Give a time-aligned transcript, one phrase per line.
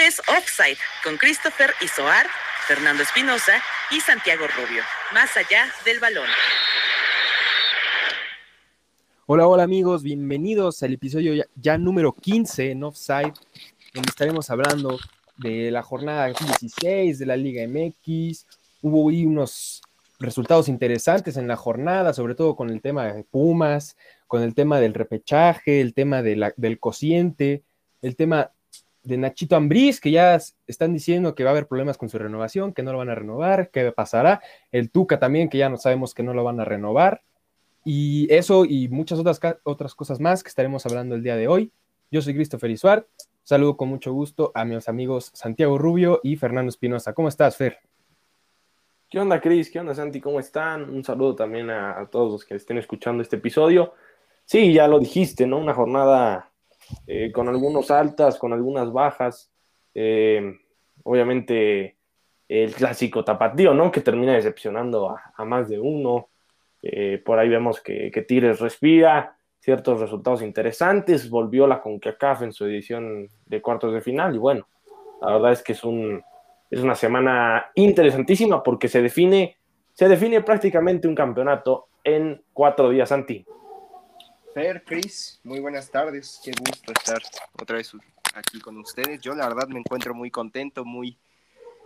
[0.00, 2.26] es Offside con Christopher Isoar,
[2.66, 4.82] Fernando Espinosa y Santiago Rubio.
[5.12, 6.26] Más allá del balón.
[9.26, 13.34] Hola, hola amigos, bienvenidos al episodio ya, número 15 en Offside,
[13.92, 14.98] donde estaremos hablando
[15.36, 18.46] de la jornada 16 de la Liga MX.
[18.80, 19.82] Hubo ahí unos
[20.18, 24.80] resultados interesantes en la jornada, sobre todo con el tema de Pumas, con el tema
[24.80, 27.64] del repechaje, el tema del cociente,
[28.00, 28.52] el tema
[29.02, 32.72] de Nachito Ambriz, que ya están diciendo que va a haber problemas con su renovación,
[32.72, 34.40] que no lo van a renovar, qué pasará.
[34.72, 37.22] El Tuca también, que ya no sabemos que no lo van a renovar.
[37.84, 41.72] Y eso y muchas otras, otras cosas más que estaremos hablando el día de hoy.
[42.10, 43.06] Yo soy Christopher Isuart.
[43.42, 47.14] Saludo con mucho gusto a mis amigos Santiago Rubio y Fernando Espinosa.
[47.14, 47.78] ¿Cómo estás, Fer?
[49.10, 49.70] ¿Qué onda, Cris?
[49.70, 50.20] ¿Qué onda, Santi?
[50.20, 50.88] ¿Cómo están?
[50.88, 53.94] Un saludo también a, todos los que estén escuchando este episodio.
[54.44, 55.58] Sí, ya lo dijiste, ¿no?
[55.58, 56.49] Una jornada
[57.06, 59.50] eh, con algunos altas, con algunas bajas.
[59.94, 60.58] Eh,
[61.04, 61.96] obviamente
[62.48, 63.92] el clásico tapatío, ¿no?
[63.92, 66.28] Que termina decepcionando a, más de uno.
[66.82, 68.24] Eh, por ahí vemos que, que,
[68.58, 71.30] respira, ciertos resultados interesantes.
[71.30, 74.66] Volvió la CONCACAF en su edición de cuartos de final y bueno,
[75.22, 76.22] la verdad es que es, un,
[76.70, 79.56] es una semana interesantísima porque se define,
[79.92, 83.44] se define prácticamente un campeonato en cuatro días, Santi.
[84.52, 86.40] Fer, Chris, muy buenas tardes.
[86.42, 87.22] Qué gusto estar
[87.60, 87.92] otra vez
[88.34, 89.20] aquí con ustedes.
[89.20, 91.16] Yo la verdad me encuentro muy contento, muy,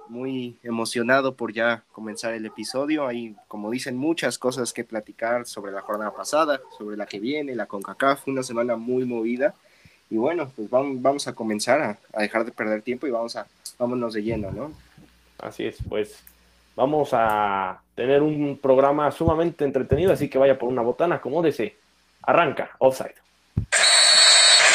[0.08, 3.06] muy emocionado por ya comenzar el episodio.
[3.06, 7.54] Hay, como dicen, muchas cosas que platicar sobre la jornada pasada, sobre la que viene,
[7.54, 9.54] la CONCACAF, una semana muy movida.
[10.08, 13.36] Y bueno, pues vamos, vamos a comenzar a, a, dejar de perder tiempo y vamos
[13.36, 13.46] a,
[13.78, 14.72] vámonos de lleno, ¿no?
[15.38, 16.24] Así es, pues
[16.74, 21.83] vamos a tener un programa sumamente entretenido, así que vaya por una botana, como desee.
[22.26, 23.14] Arranca, offside.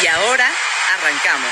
[0.04, 0.48] Y ahora
[0.98, 1.52] arrancamos.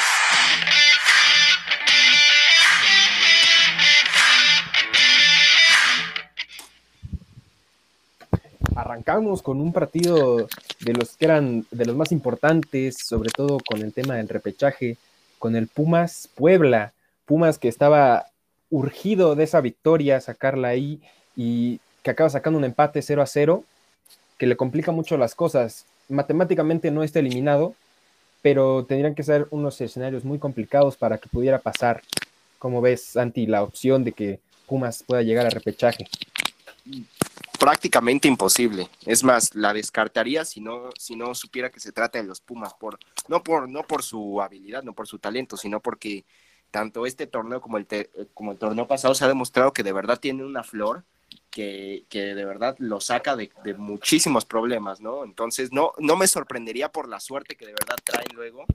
[8.76, 10.48] Arrancamos con un partido
[10.82, 14.98] de los que eran de los más importantes, sobre todo con el tema del repechaje,
[15.40, 16.94] con el Pumas Puebla.
[17.26, 18.28] Pumas que estaba
[18.70, 21.02] urgido de esa victoria, sacarla ahí
[21.36, 23.64] y que acaba sacando un empate 0 a 0
[24.38, 25.86] que le complica mucho las cosas.
[26.10, 27.76] Matemáticamente no está eliminado,
[28.42, 32.02] pero tendrían que ser unos escenarios muy complicados para que pudiera pasar.
[32.60, 36.08] como ves, Santi, la opción de que Pumas pueda llegar a repechaje?
[37.60, 38.90] Prácticamente imposible.
[39.06, 42.74] Es más, la descartaría si no, si no supiera que se trata de los Pumas,
[42.74, 46.26] por, no, por, no por su habilidad, no por su talento, sino porque
[46.72, 47.88] tanto este torneo como el,
[48.34, 51.04] como el torneo pasado se ha demostrado que de verdad tiene una flor
[51.58, 55.24] que, de verdad lo saca de, muchísimos problemas, ¿no?
[55.24, 58.66] Entonces, no, no me sorprendería por la suerte que de verdad traen luego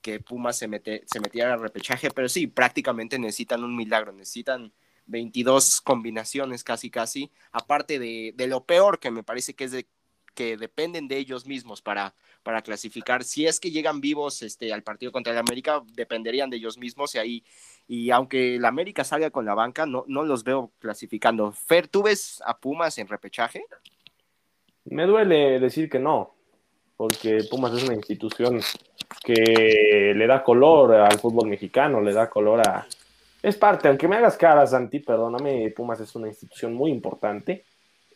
[0.00, 4.72] que Pumas se, mete, se metiera al repechaje, pero sí, prácticamente necesitan un milagro, necesitan
[5.06, 9.88] 22 combinaciones casi casi, aparte de, de lo peor que me parece que es de
[10.38, 13.24] que dependen de ellos mismos para, para clasificar.
[13.24, 17.16] Si es que llegan vivos este, al partido contra el América, dependerían de ellos mismos
[17.16, 17.44] y ahí,
[17.88, 21.50] y aunque el América salga con la banca, no, no los veo clasificando.
[21.50, 23.64] Fer, ¿tú ves a Pumas en repechaje?
[24.84, 26.34] Me duele decir que no,
[26.96, 28.60] porque Pumas es una institución
[29.24, 32.86] que le da color al fútbol mexicano, le da color a...
[33.42, 37.64] Es parte, aunque me hagas cara, Santi, perdóname, Pumas es una institución muy importante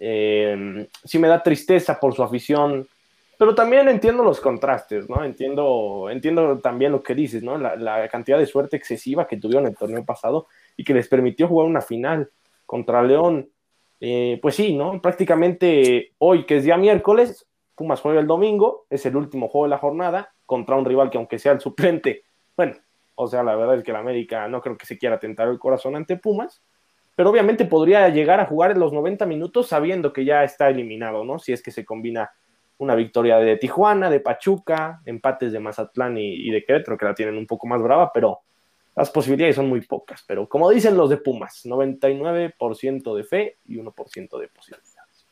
[0.05, 2.89] eh, sí me da tristeza por su afición,
[3.39, 5.25] pero también entiendo los contrastes, ¿no?
[5.25, 7.59] Entiendo, entiendo también lo que dices, ¿no?
[7.59, 11.69] La, cantidad de suerte excesiva que tuvieron el torneo pasado y que les permitió jugar
[11.69, 12.31] una final
[12.67, 13.51] contra León.
[14.01, 15.01] Eh, pues sí, ¿no?
[15.01, 19.71] Prácticamente hoy, que es día miércoles, Pumas juega el domingo, es el último juego de
[19.71, 22.25] la jornada contra un rival que aunque sea el suplente,
[22.57, 22.75] bueno,
[23.15, 25.59] o sea, la verdad es que el América no creo que se quiera tentar el
[25.59, 26.63] corazón ante Pumas,
[27.15, 31.25] pero obviamente podría llegar a jugar en los 90 minutos sabiendo que ya está eliminado,
[31.25, 31.39] ¿no?
[31.39, 32.31] Si es que se combina
[32.83, 37.37] una victoria de Tijuana, de Pachuca, empates de Mazatlán y, de Querétaro, que la tienen
[37.37, 38.41] un poco más brava, pero
[38.97, 40.25] las posibilidades son muy pocas.
[40.27, 45.27] Pero como dicen los de Pumas, 99% de fe y 1% de posibilidades.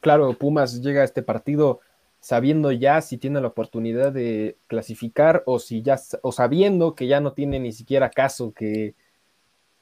[0.00, 1.80] Claro, Pumas llega a este partido
[2.20, 7.20] sabiendo ya si tiene la oportunidad de clasificar o si ya o sabiendo que ya
[7.20, 8.94] no tiene ni siquiera caso que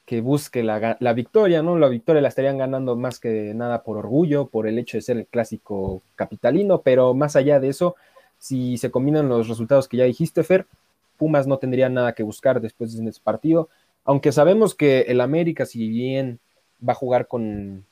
[0.05, 1.77] que busque la, la, victoria, ¿no?
[1.77, 5.17] La victoria la estarían ganando más que nada por orgullo, por el hecho de ser
[5.17, 7.95] el clásico capitalino, pero más allá de eso,
[8.37, 10.67] si se combinan los resultados que ya dijiste, Fer,
[11.17, 13.69] Pumas no tendría nada que buscar después de ese partido,
[14.03, 16.39] aunque sabemos que el América, si bien
[16.87, 17.85] va a jugar con,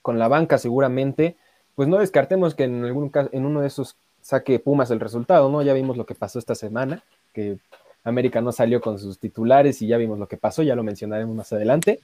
[0.00, 1.36] con la banca seguramente,
[1.74, 5.50] pues no descartemos que en algún caso, en uno de esos saque Pumas el resultado,
[5.50, 5.62] ¿no?
[5.62, 7.02] Ya vimos lo que pasó esta semana,
[7.34, 7.58] que
[8.06, 11.34] América no salió con sus titulares y ya vimos lo que pasó, ya lo mencionaremos
[11.34, 12.00] más adelante.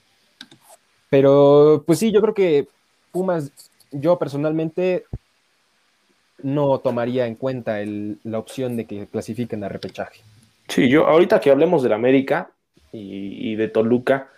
[1.08, 2.66] Pero pues sí, yo creo que
[3.12, 3.52] Pumas,
[3.90, 5.04] yo personalmente
[6.42, 10.20] no tomaría en cuenta la opción de que clasifiquen a repechaje.
[10.66, 12.50] Sí, yo ahorita que hablemos del América
[12.90, 14.28] y, de Toluca,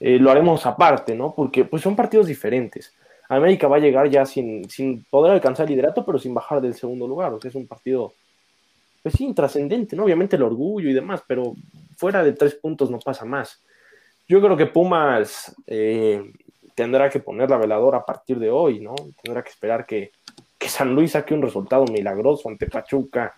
[0.00, 1.34] eh, lo haremos aparte, ¿no?
[1.34, 2.92] Porque pues son partidos diferentes.
[3.28, 6.74] América va a llegar ya sin, sin poder alcanzar el liderato, pero sin bajar del
[6.74, 7.32] segundo lugar.
[7.32, 8.12] O sea, es un partido,
[9.04, 10.04] pues sí, intrascendente, ¿no?
[10.04, 11.54] Obviamente el orgullo y demás, pero
[11.94, 13.62] fuera de tres puntos no pasa más.
[14.26, 16.32] Yo creo que Pumas eh,
[16.74, 18.94] tendrá que poner la veladora a partir de hoy, ¿no?
[19.22, 20.10] Tendrá que esperar que,
[20.56, 23.34] que San Luis saque un resultado milagroso ante Pachuca.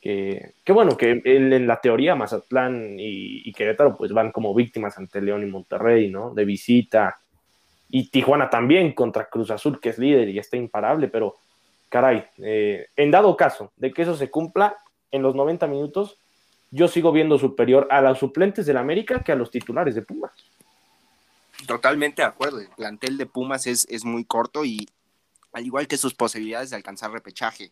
[0.00, 5.20] Que, que bueno, que en, la teoría Mazatlán y, Querétaro pues van como víctimas ante
[5.20, 6.32] León y Monterrey, ¿no?
[6.32, 7.18] De visita
[7.90, 11.34] y Tijuana también contra Cruz Azul, que es líder y está imparable, pero
[11.88, 14.76] caray, eh, en dado caso de que eso se cumpla
[15.10, 16.18] en los 90 minutos,
[16.70, 20.32] yo sigo viendo superior a los suplentes del América que a los titulares de Pumas.
[21.66, 24.88] Totalmente de acuerdo, el plantel de Pumas es, es muy corto y
[25.52, 27.70] al igual que sus posibilidades de alcanzar repechaje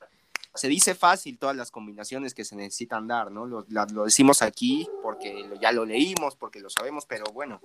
[0.57, 3.47] se dice fácil todas las combinaciones que se necesitan dar, ¿no?
[3.47, 3.65] Lo,
[4.05, 7.61] decimos aquí porque ya lo leímos, porque lo sabemos, pero bueno,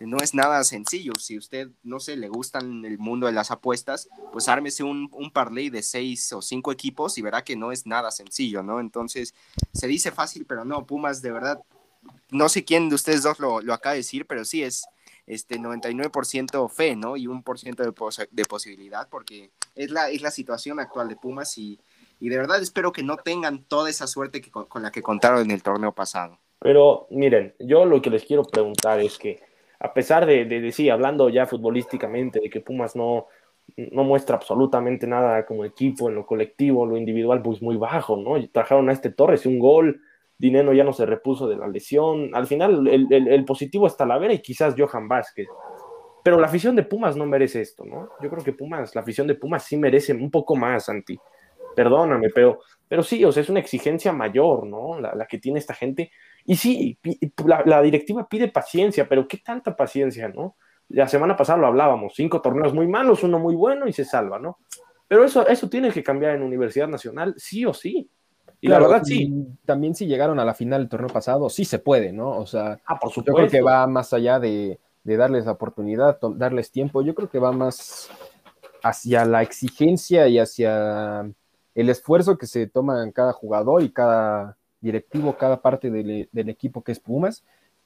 [0.00, 1.12] no es nada sencillo.
[1.18, 5.30] Si usted, no sé, le gustan el mundo de las apuestas, pues ármese un, un
[5.30, 8.80] parlay de seis o cinco equipos y verá que no es nada sencillo, ¿no?
[8.80, 9.34] Entonces,
[9.72, 11.60] se dice fácil, pero no, Pumas, de verdad,
[12.30, 14.84] no sé quién de ustedes dos lo, lo acaba de decir, pero sí es
[15.26, 17.16] este 99% fe, ¿no?
[17.16, 17.92] Y un por ciento de,
[18.30, 21.80] de posibilidad, porque es la, es la situación actual de Pumas y
[22.24, 25.42] y de verdad espero que no tengan toda esa suerte que, con, la que contaron
[25.42, 26.38] en el torneo pasado.
[26.58, 29.42] Pero miren, yo lo que les quiero preguntar es que
[29.78, 33.26] a pesar de, decir, hablando ya futbolísticamente, de que Pumas no,
[33.76, 38.38] no muestra absolutamente nada como equipo en lo colectivo, lo individual, pues muy bajo, ¿no?
[38.38, 40.00] Y trajeron a este Torres un gol,
[40.38, 44.06] Dinero ya no se repuso de la lesión, al final el, el, el positivo está
[44.06, 45.46] la vera y quizás Johan Vázquez,
[46.22, 48.08] pero la afición de Pumas no merece esto, ¿no?
[48.22, 51.20] Yo creo que Pumas, la afición de Pumas sí merece un poco más, Santi
[51.74, 55.00] perdóname, pero, pero sí, o sea, es una exigencia mayor, ¿no?
[55.00, 56.10] La, que tiene esta gente.
[56.44, 56.98] Y sí,
[57.46, 60.56] la, directiva pide paciencia, pero ¿qué tanta paciencia, no?
[60.88, 64.38] La semana pasada lo hablábamos, cinco torneos muy malos, uno muy bueno y se salva,
[64.38, 64.58] ¿no?
[65.08, 68.08] Pero eso, eso tiene que cambiar en Universidad Nacional, sí o sí.
[68.60, 69.30] Y la verdad, sí.
[69.64, 72.30] También si llegaron a la final del torneo pasado, sí se puede, ¿no?
[72.30, 76.18] O sea, ah, por yo creo que va más allá de, de darles la oportunidad,
[76.36, 78.10] darles tiempo, yo creo que va más
[78.82, 81.30] hacia la exigencia y hacia
[81.74, 86.82] el esfuerzo que se toma en cada jugador y cada directivo, cada parte del, equipo
[86.82, 87.42] que es Pumas,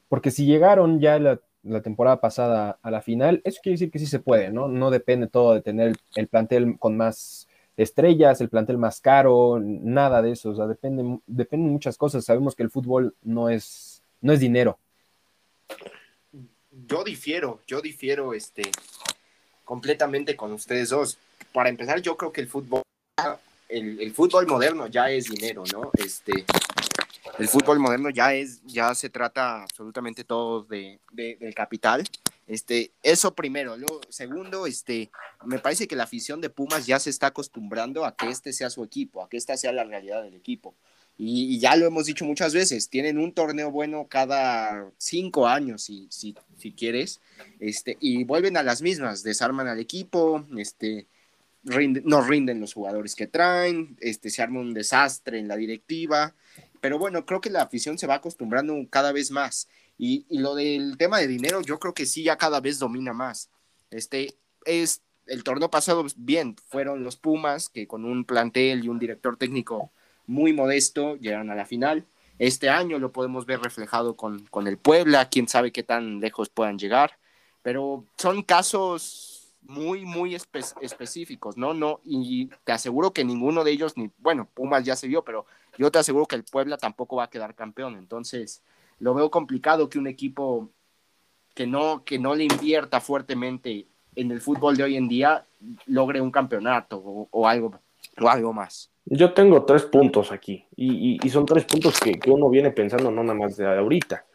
[0.09, 1.39] porque si llegaron ya la,
[1.81, 4.67] temporada pasada a la final, eso quiere decir que sí se puede, ¿no?
[4.67, 7.47] No depende todo de tener el plantel con más
[7.77, 12.25] estrellas, el plantel más caro, nada de eso, o sea, depende, dependen muchas cosas.
[12.25, 14.77] Sabemos que el fútbol no es, no es dinero.
[16.87, 18.63] Yo difiero, yo difiero este,
[19.63, 21.17] completamente con ustedes dos.
[21.53, 22.81] Para empezar, yo creo que el fútbol
[23.69, 25.91] el, fútbol moderno ya es dinero, ¿no?
[25.93, 26.45] Este,
[27.37, 32.03] el fútbol moderno ya es, ya se trata absolutamente todo de, del capital.
[32.47, 33.77] Este, eso primero.
[33.77, 35.11] Luego, segundo, este,
[35.45, 38.71] me parece que la afición de Pumas ya se está acostumbrando a que este sea
[38.71, 40.73] su equipo, a que esta sea la realidad del equipo.
[41.21, 46.07] Y, ya lo hemos dicho muchas veces, tienen un torneo bueno cada cinco años, si,
[46.09, 47.19] si, si quieres,
[47.59, 51.07] este, y vuelven a las mismas, desarman al equipo, este,
[51.63, 56.33] no rinden los jugadores que traen, este, se arma un desastre en la directiva,
[56.81, 59.67] pero bueno, creo que la afición se va acostumbrando cada vez más.
[59.97, 63.49] Y, lo del tema de dinero, yo creo que sí, ya cada vez domina más.
[63.91, 68.99] Este, es, el torneo pasado, bien, fueron los Pumas, que con un plantel y un
[68.99, 69.91] director técnico
[70.25, 72.05] muy modesto llegaron a la final.
[72.37, 76.49] Este año lo podemos ver reflejado con, con el Puebla, quién sabe qué tan lejos
[76.49, 77.19] puedan llegar,
[77.61, 79.28] pero son casos
[79.61, 81.73] muy, muy específicos, ¿no?
[81.73, 85.45] No, y te aseguro que ninguno de ellos, ni, bueno, Pumas ya se vio, pero
[85.77, 87.95] yo te aseguro que el Puebla tampoco va a quedar campeón.
[87.97, 88.63] Entonces,
[88.99, 90.69] lo veo complicado que un equipo
[91.53, 95.45] que no, que no le invierta fuertemente en el fútbol de hoy en día
[95.85, 97.79] logre un campeonato o, algo,
[98.19, 98.91] o algo más.
[99.05, 103.09] Yo tengo tres puntos aquí, y, y, son tres puntos que, que, uno viene pensando
[103.09, 104.25] no nada más de ahorita.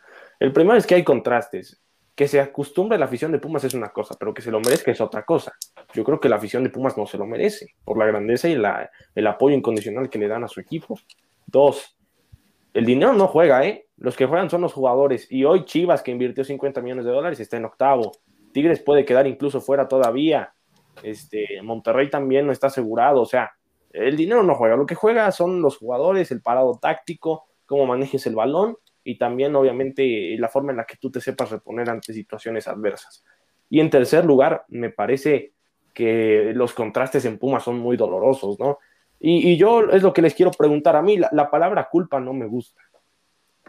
[0.40, 1.80] El primero es que hay contrastes
[2.14, 4.90] que se acostumbre la afición de Pumas es una cosa, pero que se lo merezca
[4.90, 5.52] es otra cosa.
[5.94, 8.56] Yo creo que la afición de Pumas no se lo merece por la grandeza y
[9.14, 10.98] el apoyo incondicional que le dan a su equipo.
[11.46, 11.96] Dos,
[12.72, 13.86] el dinero no juega, ¿eh?
[13.96, 15.30] Los que juegan son los jugadores.
[15.30, 18.12] Y hoy Chivas, que invirtió 50 millones de dólares, está en octavo.
[18.52, 20.54] Tigres puede quedar incluso fuera todavía.
[21.02, 23.20] Este, Monterrey también no está asegurado.
[23.20, 23.52] O sea,
[23.90, 24.76] el dinero no juega.
[24.76, 29.54] Lo que juega son los jugadores, el parado táctico, cómo manejes el balón y también
[29.54, 33.24] obviamente la forma en la que tú te sepas reponer ante situaciones adversas.
[33.68, 35.52] Y en tercer lugar, me parece
[35.92, 38.78] que los contrastes en Pumas son muy dolorosos, ¿no?
[39.20, 42.46] Y, yo es lo que les quiero preguntar a mí, la, palabra culpa no me
[42.46, 42.82] gusta,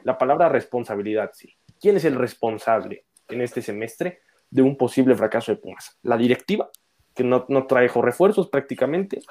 [0.03, 1.53] la palabra responsabilidad sí.
[1.79, 5.97] ¿Quién es el responsable en este semestre de un posible fracaso de Pumas?
[6.01, 6.69] ¿La directiva,
[7.13, 9.21] que no, no trajo refuerzos prácticamente?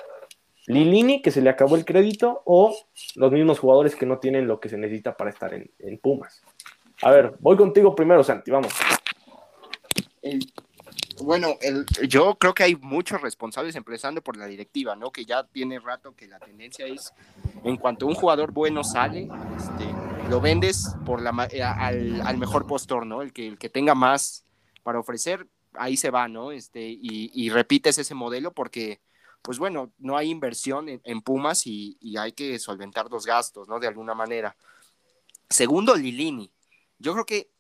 [0.67, 2.75] Lilini, que se le acabó el crédito, o
[3.17, 6.43] los mismos jugadores que no tienen lo que se necesita para estar en, Pumas.
[7.03, 8.73] A ver, voy contigo primero, Santi, vamos.
[11.23, 11.57] bueno,
[12.09, 15.11] yo creo que hay muchos responsables, empezando por la directiva, ¿no?
[15.11, 17.13] Que ya tiene rato que la tendencia es,
[17.63, 19.85] en cuanto un jugador bueno sale, este,
[20.31, 23.21] lo vendes por eh, al, mejor postor, ¿no?
[23.21, 24.47] El que, el que tenga más
[24.83, 26.53] para ofrecer, ahí se va, ¿no?
[26.53, 29.01] Este, y repites ese modelo porque
[29.45, 33.79] pues bueno, no hay inversión en, Pumas y, hay que solventar los gastos, ¿no?
[33.79, 34.57] De alguna manera.
[35.51, 36.51] Segundo, Lilini.
[36.99, 37.51] Yo creo que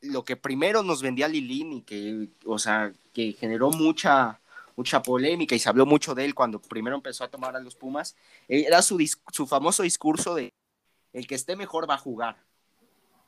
[0.00, 4.40] lo que primero nos vendía Lilini, que, o sea, que generó mucha,
[4.76, 7.74] mucha polémica y se habló mucho de él cuando primero empezó a tomar a los
[7.74, 8.16] Pumas,
[8.48, 8.98] era su,
[9.30, 10.54] su famoso discurso de
[11.12, 12.38] el que esté mejor va a jugar.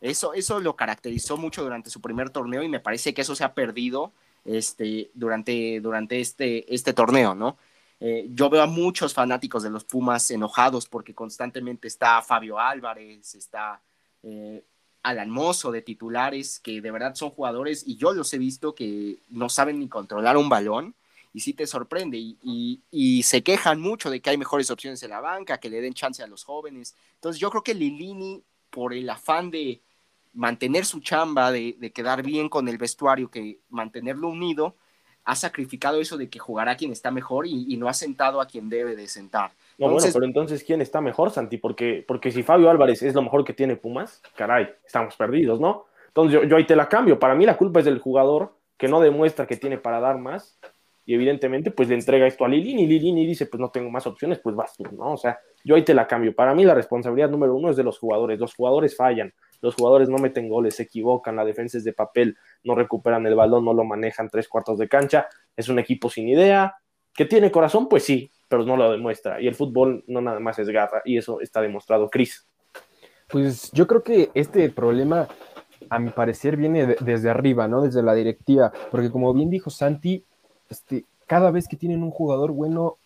[0.01, 3.45] Eso, eso lo caracterizó mucho durante su primer torneo y me parece que eso se
[3.45, 4.15] ha perdido
[4.47, 7.59] este, durante, durante este, este torneo, ¿no?
[8.01, 13.35] Eh, yo veo a muchos fanáticos de los Pumas enojados porque constantemente está Fabio Álvarez,
[13.35, 13.83] está
[14.23, 14.65] eh,
[15.03, 19.23] Alan Mozo de titulares, que de verdad son jugadores y yo los he visto que
[19.29, 20.95] no saben ni controlar un balón
[21.33, 25.11] y sí te sorprende y, y, se quejan mucho de que hay mejores opciones en
[25.11, 26.97] la banca, que le den chance a los jóvenes.
[27.15, 29.83] Entonces yo creo que Lilini, por el afán de
[30.33, 34.77] mantener su chamba, de, de quedar bien con el vestuario, que mantenerlo unido,
[35.29, 38.71] ha sacrificado eso de que jugará quien está mejor y, no ha sentado a quien
[38.71, 39.53] debe de sentar.
[39.77, 41.59] No, bueno, pero entonces, ¿quién está mejor, Santi?
[41.59, 45.85] Porque, porque si Fabio Álvarez es lo mejor que tiene Pumas, caray, estamos perdidos, ¿no?
[46.07, 47.19] Entonces yo, ahí te la cambio.
[47.19, 50.59] Para mí la culpa es del jugador que no demuestra que tiene para dar más
[51.09, 54.07] y evidentemente pues le entrega esto a Lilini y Lilini dice pues no tengo más
[54.07, 55.15] opciones, pues vas tú, ¿no?
[55.15, 56.35] O sea, yo ahí te la cambio.
[56.35, 58.39] Para mí la responsabilidad número uno es de los jugadores.
[58.39, 62.37] Los jugadores fallan, los jugadores no meten goles, se equivocan, la defensa es de papel,
[62.63, 66.29] no recuperan el balón, no lo manejan tres cuartos de cancha, es un equipo sin
[66.29, 66.75] idea,
[67.15, 69.41] que tiene corazón, pues sí, pero no lo demuestra.
[69.41, 72.11] Y el fútbol no nada más es garra, y eso está demostrado.
[72.11, 72.47] Cris.
[73.29, 75.27] Pues yo creo que este problema,
[75.89, 77.81] a mi parecer, viene desde arriba, ¿no?
[77.81, 80.27] Desde la directiva, porque como bien dijo Santi,
[80.69, 82.97] este, cada vez que tienen un jugador bueno,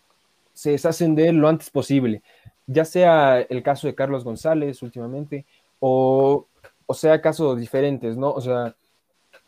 [0.53, 2.21] se deshacen de él lo antes posible.
[2.67, 5.45] Ya sea el caso de Carlos González últimamente,
[5.79, 6.47] o,
[6.85, 8.31] o sea, casos diferentes, ¿no?
[8.31, 8.75] O sea,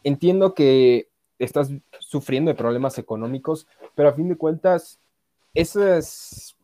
[0.03, 1.07] entiendo que
[1.39, 1.69] estás
[1.99, 4.99] sufriendo de problemas económicos, pero a fin de cuentas,
[5.53, 6.55] esas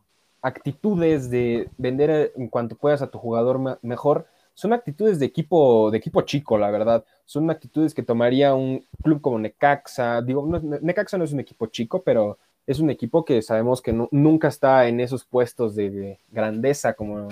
[0.41, 5.97] actitudes de vender en cuanto puedas a tu jugador mejor son actitudes de equipo, de
[5.97, 7.05] equipo chico, la verdad.
[7.31, 10.21] Son actitudes que tomaría un club como Necaxa.
[10.21, 10.45] Digo,
[10.81, 14.85] Necaxa no es un equipo chico, pero es un equipo que sabemos que nunca está
[14.89, 17.29] en esos puestos de, grandeza como,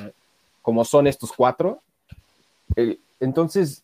[0.62, 1.82] como son estos cuatro.
[2.78, 3.84] Eh, entonces,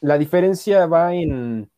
[0.00, 1.70] la diferencia va en,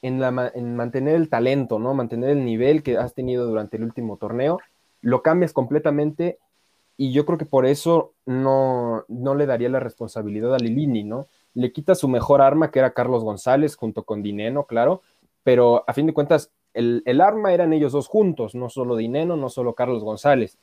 [0.00, 1.94] en, mantener el talento, ¿no?
[1.94, 4.60] Mantener el nivel que has tenido durante el último torneo.
[5.00, 6.38] Lo cambias completamente
[6.96, 11.26] y yo creo que por eso no, no le daría la responsabilidad a Lilini, ¿no?
[11.54, 15.02] Le quita su mejor arma, que era Carlos González, junto con Dineno, claro,
[15.42, 19.36] pero a fin de cuentas, el, el arma eran ellos dos juntos, no solo Dineno,
[19.36, 20.56] no solo Carlos González.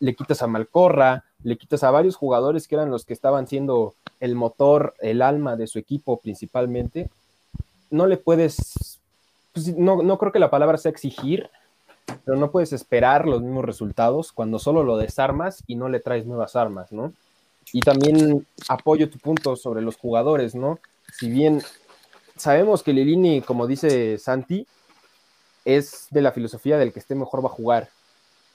[0.00, 3.94] Le quitas a Malcorra, le quitas a varios jugadores que eran los que estaban siendo
[4.20, 7.08] el motor, el alma de su equipo principalmente,
[7.90, 9.00] no le puedes,
[9.52, 11.50] pues, no, no creo que la palabra sea exigir,
[12.24, 16.26] pero no puedes esperar los mismos resultados cuando solo lo desarmas y no le traes
[16.26, 17.12] nuevas armas, ¿no?
[17.72, 20.78] Y también apoyo tu punto sobre los jugadores, ¿no?
[21.18, 21.62] Si bien
[22.36, 24.66] sabemos que Lilini, como dice Santi,
[25.64, 27.88] es de la filosofía del que esté mejor va a jugar.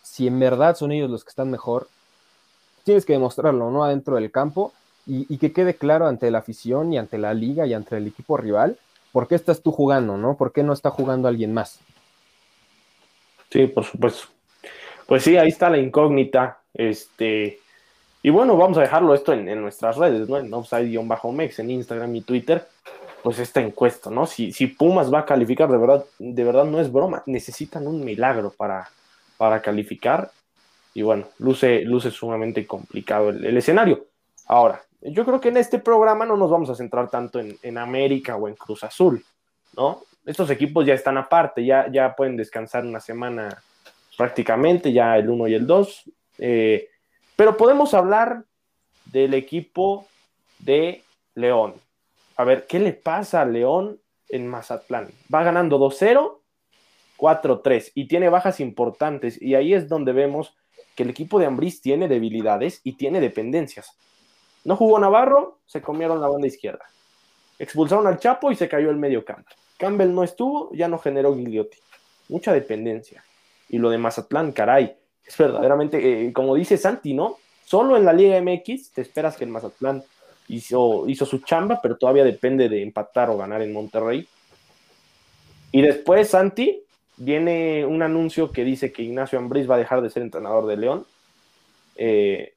[0.02, 1.88] Si en verdad son ellos los que están mejor,
[2.84, 3.84] tienes que demostrarlo, ¿no?
[3.84, 4.74] Adentro del campo
[5.06, 8.38] y, que quede claro ante la afición y ante la liga y ante el equipo
[8.38, 8.78] rival,
[9.12, 10.36] ¿por qué estás tú jugando, no?
[10.36, 11.80] ¿Por qué no está jugando alguien más?
[13.52, 14.28] Sí, por supuesto.
[15.06, 16.60] Pues sí, ahí está la incógnita.
[16.74, 17.60] Este,
[18.24, 20.38] y bueno, vamos a dejarlo esto en, nuestras redes, ¿no?
[20.38, 22.66] En offside-mex, en Instagram y Twitter,
[23.22, 24.26] pues esta encuesta, ¿no?
[24.26, 28.04] Si, si Pumas va a calificar, de verdad, de verdad no es broma, necesitan un
[28.04, 28.90] milagro para,
[29.38, 30.32] para calificar.
[30.94, 34.06] Y bueno, luce, luce sumamente complicado el escenario.
[34.48, 38.38] Ahora, yo creo que en este programa no nos vamos a centrar tanto en, América
[38.38, 39.24] o en Cruz Azul,
[39.76, 40.04] ¿no?
[40.26, 43.62] Estos equipos ya están aparte, ya, ya pueden descansar una semana
[44.18, 46.04] prácticamente, ya el 1 y el 2.
[46.38, 46.90] Eh,
[47.36, 48.46] pero podemos hablar
[49.06, 50.08] del equipo
[50.60, 51.04] de
[51.36, 51.76] León.
[52.36, 54.00] A ver, ¿qué le pasa a León
[54.30, 55.10] en Mazatlán?
[55.34, 56.40] Va ganando 2-0,
[57.18, 59.42] 4-3 y tiene bajas importantes.
[59.42, 60.56] Y ahí es donde vemos
[60.96, 63.98] que el equipo de Ambriz tiene debilidades y tiene dependencias.
[64.64, 66.86] No jugó Navarro, se comieron la banda izquierda.
[67.60, 69.50] Expulsaron al Chapo y se cayó el medio campo.
[69.78, 71.78] Campbell no estuvo, ya no generó Gigliotti.
[72.30, 73.24] Mucha dependencia.
[73.70, 77.38] Y lo de Mazatlán, caray, es verdaderamente, eh, como dice Santi, ¿no?
[77.66, 80.04] Solo en la Liga MX te esperas que el Mazatlán
[80.48, 84.28] hizo, hizo su chamba, pero todavía depende de empatar o ganar en Monterrey.
[85.72, 86.84] Y después, Santi,
[87.18, 90.78] viene un anuncio que dice que Ignacio Ambriz va a dejar de ser entrenador de
[90.78, 91.06] León
[91.96, 92.54] eh,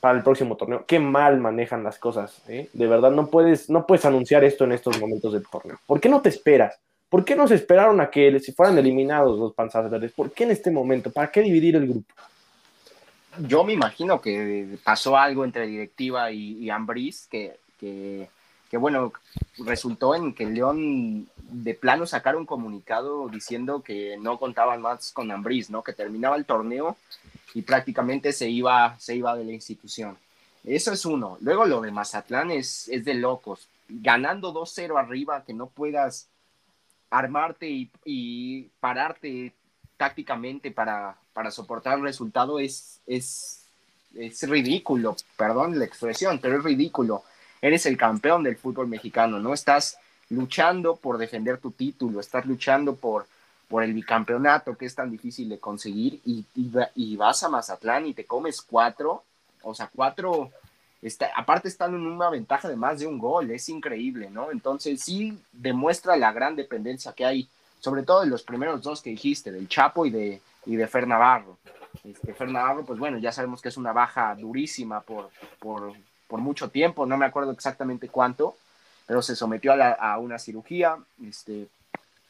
[0.00, 0.84] para el próximo torneo.
[0.86, 2.42] Qué mal manejan las cosas.
[2.48, 2.68] ¿eh?
[2.72, 5.78] De verdad, no puedes, no puedes anunciar esto en estos momentos del torneo.
[5.86, 6.78] ¿Por qué no te esperas?
[7.14, 9.88] ¿Por qué no se esperaron a que se fueran eliminados los panzas?
[10.16, 11.12] ¿Por qué en este momento?
[11.12, 12.12] ¿Para qué dividir el grupo?
[13.38, 18.28] Yo me imagino que pasó algo entre directiva y, y Ambriz que, que,
[18.76, 19.12] bueno,
[19.58, 25.30] resultó en que León de plano sacaron un comunicado diciendo que no contaban más con
[25.30, 25.84] Ambriz, ¿no?
[25.84, 26.96] Que terminaba el torneo
[27.54, 30.18] y prácticamente se iba, se iba de la institución.
[30.64, 31.38] Eso es uno.
[31.42, 33.68] Luego lo de Mazatlán es, es de locos.
[33.88, 36.26] Ganando 2-0 arriba, que no puedas
[37.14, 39.52] armarte y, pararte
[39.96, 41.16] tácticamente para,
[41.50, 43.64] soportar el resultado es, es,
[44.14, 45.16] es ridículo.
[45.36, 47.22] Perdón la expresión, pero es ridículo.
[47.62, 49.54] Eres el campeón del fútbol mexicano, ¿no?
[49.54, 49.96] Estás
[50.30, 53.26] luchando por defender tu título, estás luchando por,
[53.82, 56.44] el bicampeonato que es tan difícil de conseguir y,
[56.94, 59.24] y vas a Mazatlán y te comes cuatro,
[59.62, 60.52] o sea, cuatro,
[61.36, 64.50] aparte están en una ventaja de más de un gol, es increíble, ¿no?
[64.50, 67.48] Entonces sí demuestra la gran dependencia que hay,
[67.80, 71.06] sobre todo en los primeros dos que dijiste, del Chapo y de, y de Fer
[71.06, 71.58] Navarro.
[72.02, 75.92] Este, Fer Navarro, pues bueno, ya sabemos que es una baja durísima por, por,
[76.26, 78.56] por mucho tiempo, no me acuerdo exactamente cuánto,
[79.06, 80.96] pero se sometió a, la, a una cirugía.
[81.22, 81.68] Este,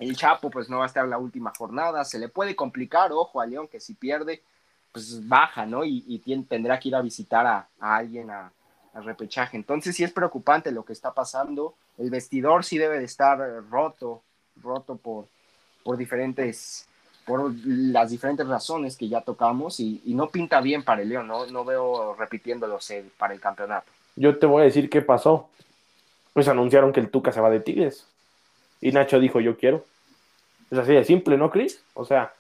[0.01, 2.05] el Chapo, pues no va a estar la última jornada.
[2.05, 4.43] Se le puede complicar, ojo, a León, que si pierde,
[4.91, 5.85] pues baja, ¿no?
[5.85, 8.51] Y, tendrá que ir a visitar a, a alguien a,
[8.95, 9.57] a, repechaje.
[9.57, 11.75] Entonces, sí es preocupante lo que está pasando.
[11.99, 13.39] El vestidor sí debe de estar
[13.71, 14.23] roto,
[14.63, 15.27] roto por,
[15.83, 16.87] por diferentes
[17.27, 21.27] por las diferentes razones que ya tocamos y, y, no pinta bien para el León,
[21.27, 23.91] no, no veo repitiéndolos para el campeonato.
[24.15, 25.49] Yo te voy a decir qué pasó
[26.35, 28.07] pues anunciaron que el Tuca se va de Tigres.
[28.83, 29.85] Y Nacho dijo, yo quiero.
[30.71, 31.83] Es así de simple, ¿no, Chris?
[31.95, 32.35] O sea.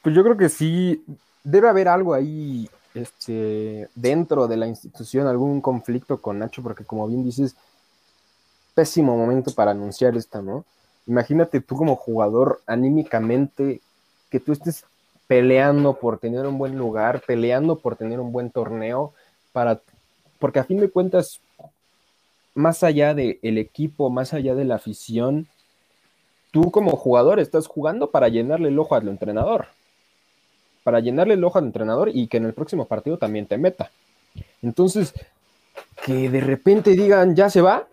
[0.00, 1.04] Pues yo creo que sí,
[1.42, 7.08] debe haber algo ahí este, dentro de la institución, algún conflicto con Nacho, porque como
[7.08, 7.56] bien dices,
[8.74, 10.64] pésimo momento para anunciar esta, ¿no?
[11.06, 13.80] Imagínate tú como jugador anímicamente
[14.30, 14.84] que tú estés
[15.26, 19.12] peleando por tener un buen lugar, peleando por tener un buen torneo,
[19.52, 19.80] para,
[20.38, 21.40] porque a fin de cuentas
[22.54, 25.48] más allá del el equipo, más allá de la afición,
[26.52, 29.66] tú como jugador estás jugando para llenarle el ojo al entrenador.
[30.84, 33.90] Para llenarle el ojo al entrenador y que en el próximo partido también te meta.
[34.62, 35.12] Entonces,
[36.04, 37.88] que de repente digan, ya se va,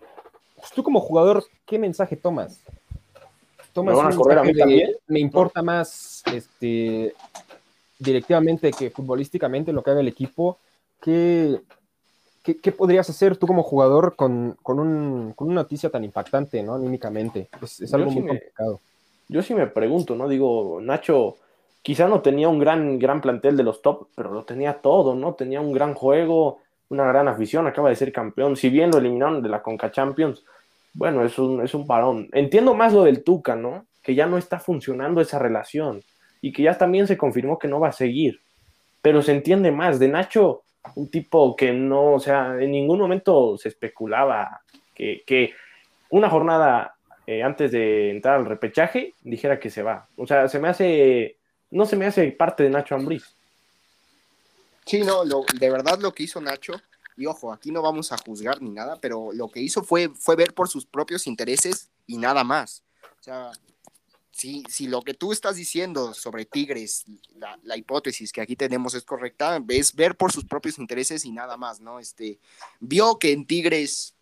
[0.56, 2.60] pues tú como jugador, ¿qué mensaje tomas?
[3.72, 4.92] Tomas ¿Me, van a correr a mí también?
[5.08, 7.14] me importa más este,
[7.98, 10.58] directivamente que futbolísticamente lo que haga el equipo,
[11.00, 11.60] ¿Qué,
[12.44, 16.74] ¿qué, podrías hacer tú como jugador con, con, un, con, una noticia tan impactante, ¿no?
[16.74, 17.48] Anímicamente.
[17.60, 18.78] Es, es algo muy complicado.
[19.28, 20.28] Yo sí me pregunto, ¿no?
[20.28, 21.38] Digo, Nacho
[21.82, 25.34] quizá no tenía un gran, gran plantel de los top, pero lo tenía todo, ¿no?
[25.34, 28.56] Tenía un gran juego, una gran afición, acaba de ser campeón.
[28.56, 30.44] Si bien lo eliminaron de la Conca Champions,
[30.94, 32.28] bueno, es un, es un parón.
[32.32, 33.86] Entiendo más lo del Tuca, ¿no?
[34.02, 36.02] Que ya no está funcionando esa relación
[36.40, 38.40] y que ya también se confirmó que no va a seguir.
[39.00, 39.98] Pero se entiende más.
[39.98, 40.62] De Nacho,
[40.96, 44.60] un tipo que no, o sea, en ningún momento se especulaba
[44.94, 45.52] que, que
[46.10, 46.94] una jornada
[47.26, 50.06] eh, antes de entrar al repechaje dijera que se va.
[50.16, 51.36] O sea, se me hace,
[51.72, 53.24] no se me hace parte de Nacho Ambriz.
[54.84, 56.74] Sí, no, de verdad lo que hizo Nacho,
[57.16, 60.36] y ojo, aquí no vamos a juzgar ni nada, pero lo que hizo fue, fue
[60.36, 62.82] ver por sus propios intereses y nada más.
[63.20, 63.52] O sea,
[64.30, 67.04] si, si lo que tú estás diciendo sobre Tigres,
[67.36, 71.32] la, la, hipótesis que aquí tenemos es correcta, es ver por sus propios intereses y
[71.32, 71.98] nada más, ¿no?
[71.98, 72.38] Este,
[72.80, 74.14] vio que en Tigres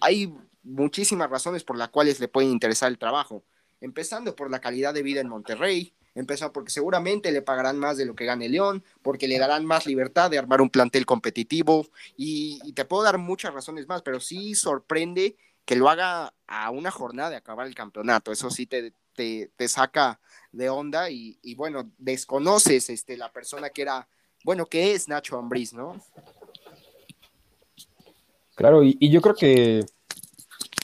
[0.00, 3.42] hay muchísimas razones por las cuales le puede interesar el trabajo,
[3.80, 8.06] empezando por la calidad de vida en Monterrey, empezó porque seguramente le pagarán más de
[8.06, 12.60] lo que gane León, porque le darán más libertad de armar un plantel competitivo y,
[12.64, 16.90] y te puedo dar muchas razones más, pero sí sorprende que lo haga a una
[16.90, 20.20] jornada de acabar el campeonato, eso sí te, te, te saca
[20.52, 24.06] de onda y, y, bueno, desconoces este, la persona que era,
[24.44, 26.00] bueno, que es Nacho Ambriz, ¿no?
[28.54, 29.84] Claro, y, y yo creo que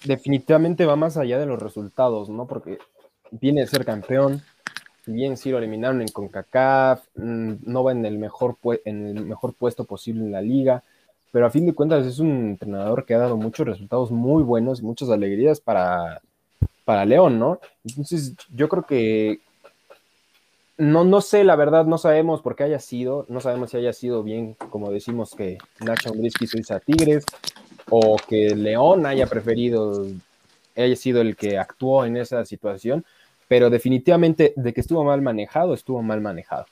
[0.04, 2.46] definitivamente va más allá de los resultados, ¿no?
[2.46, 2.78] Porque
[3.30, 4.42] viene de ser campeón,
[5.10, 9.54] bien sí lo eliminaron en CONCACAF, mm, no va en el, mejor en el mejor
[9.54, 10.82] puesto posible en la liga,
[11.32, 14.80] pero a fin de cuentas es un entrenador que ha dado muchos resultados muy buenos
[14.80, 16.20] y muchas alegrías para,
[16.84, 17.60] para León, ¿no?
[17.84, 19.40] Entonces yo creo que
[20.80, 23.92] no, no sé, la verdad, no sabemos por qué haya sido, no sabemos si haya
[23.92, 27.26] sido bien, como decimos que Nacho Ambriz quiso irse a Tigres,
[27.90, 30.06] o que León haya preferido,
[30.74, 33.04] haya sido el que actuó en esa situación,
[33.50, 36.66] pero definitivamente de que estuvo mal manejado, estuvo mal manejado.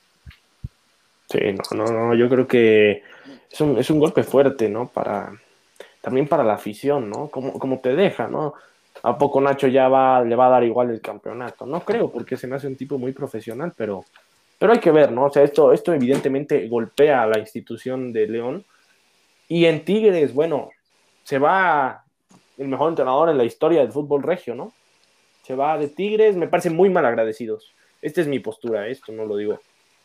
[1.28, 3.02] Sí, no, no, no, yo creo que
[3.50, 4.86] es un, es un golpe fuerte, ¿no?
[4.86, 5.32] Para,
[6.00, 7.30] también para la afición, ¿no?
[7.30, 8.54] Como, te deja, ¿no?
[9.02, 11.66] ¿A poco Nacho ya va, le va a dar igual el campeonato?
[11.66, 14.04] No creo, porque se me hace un tipo muy profesional, pero,
[14.56, 15.24] pero hay que ver, ¿no?
[15.24, 18.64] O sea, esto, esto evidentemente golpea a la institución de León.
[19.48, 20.70] Y en Tigres, bueno,
[21.24, 22.04] se va
[22.56, 24.72] el mejor entrenador en la historia del fútbol regio, ¿no?
[25.48, 27.72] Se va de Tigres, me parece muy mal agradecidos.
[28.02, 29.58] Esta es mi postura, esto no lo digo.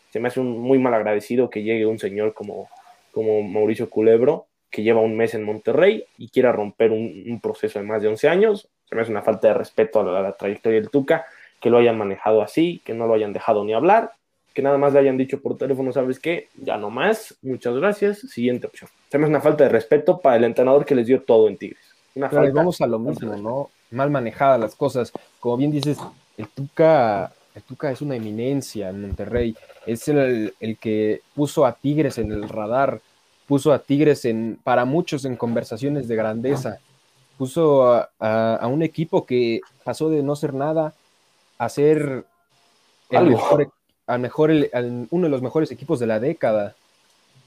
[0.10, 2.70] Se me hace un muy mal agradecido que llegue un señor como,
[3.12, 7.86] como Mauricio Culebro, que lleva un mes en Monterrey y quiera romper un, proceso de
[7.86, 8.70] más de 11 años.
[8.86, 11.26] Se me hace una falta de respeto a la, trayectoria del Tuca,
[11.60, 14.14] que lo hayan manejado así, que no lo hayan dejado ni hablar,
[14.54, 16.48] que nada más le hayan dicho por teléfono, ¿sabes qué?
[16.56, 20.44] Ya no más, muchas gracias, siguiente opción se me una falta de respeto para el
[20.44, 21.84] entrenador que les dio todo en Tigres.
[22.16, 23.70] Una vamos a lo mismo, ¿no?
[23.94, 25.12] Mal manejadas las cosas.
[25.40, 25.98] Como bien dices,
[26.38, 29.56] el Tuca, el Tuca es una eminencia en Monterrey.
[29.86, 33.02] Es el, que puso a Tigres en el radar,
[33.48, 36.80] puso a Tigres en, para muchos en conversaciones de grandeza.
[37.38, 40.94] Puso a, un equipo que pasó de no ser nada
[41.58, 42.26] a ser
[43.10, 43.72] el mejor,
[44.08, 44.52] al mejor
[45.12, 46.76] uno de los mejores equipos de la década.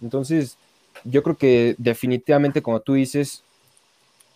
[0.03, 0.59] Entonces,
[1.05, 3.43] yo creo que definitivamente, como tú dices,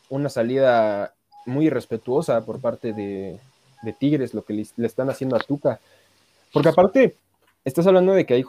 [0.09, 1.15] una salida
[1.47, 3.39] muy irrespetuosa por parte de,
[3.99, 5.81] Tigres, lo que le, están haciendo a Tuca.
[6.53, 7.17] Porque aparte,
[7.65, 8.45] estás hablando de que hay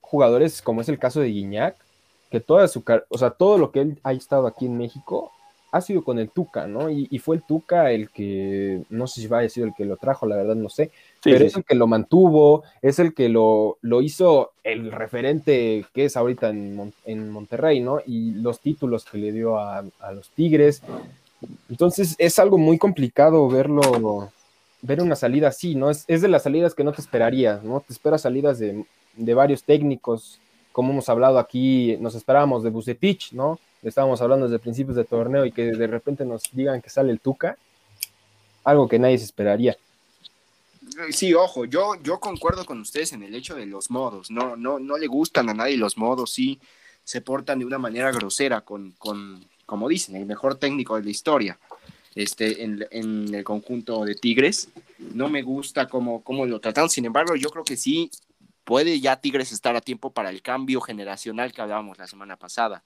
[0.00, 1.76] jugadores, como es el caso de Guiñac,
[2.30, 5.32] que toda su, o sea, todo lo que él ha estado aquí en México
[5.72, 6.88] ha sido con el Tuca, ¿no?
[6.90, 9.96] Y, fue el Tuca el que, no sé si va a decir el que lo
[9.96, 10.90] trajo, la verdad no sé,
[11.22, 16.06] pero es el que lo mantuvo, es el que lo, lo hizo el referente que
[16.06, 18.00] es ahorita en, en, Monterrey, ¿no?
[18.06, 20.82] Y los títulos que le dio a, los Tigres.
[21.68, 24.30] Entonces es algo muy complicado verlo,
[24.82, 25.90] ver una salida así, ¿no?
[25.90, 27.80] Es, es de las salidas que no te esperarías, ¿no?
[27.80, 28.84] Te esperas salidas de,
[29.16, 30.40] de varios técnicos,
[30.72, 33.58] como hemos hablado aquí, nos esperábamos de Bucetich, ¿no?
[33.82, 37.20] Estábamos hablando desde principios de torneo y que de repente nos digan que sale el
[37.20, 37.56] Tuca,
[38.64, 39.76] algo que nadie se esperaría.
[41.10, 44.30] Sí, ojo, yo, yo concuerdo con ustedes en el hecho de los modos.
[44.30, 46.60] No, no, no le gustan a nadie los modos, sí
[47.04, 51.10] se portan de una manera grosera con, con como dicen, el mejor técnico de la
[51.10, 51.58] historia.
[52.14, 54.70] Este, en, el conjunto de Tigres.
[54.98, 56.88] No me gusta cómo, cómo lo tratan.
[56.88, 58.10] Sin embargo, yo creo que sí
[58.64, 62.84] puede ya Tigres estar a tiempo para el cambio generacional que hablábamos la semana pasada.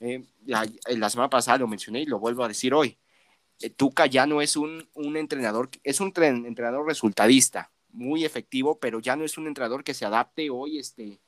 [0.00, 2.98] Eh, la, la, semana pasada lo mencioné y lo vuelvo a decir hoy.
[3.60, 8.98] Eh, Tuca ya no es un, un entrenador, es un entrenador resultadista, muy efectivo, pero
[8.98, 11.20] ya no es un entrenador que se adapte hoy este,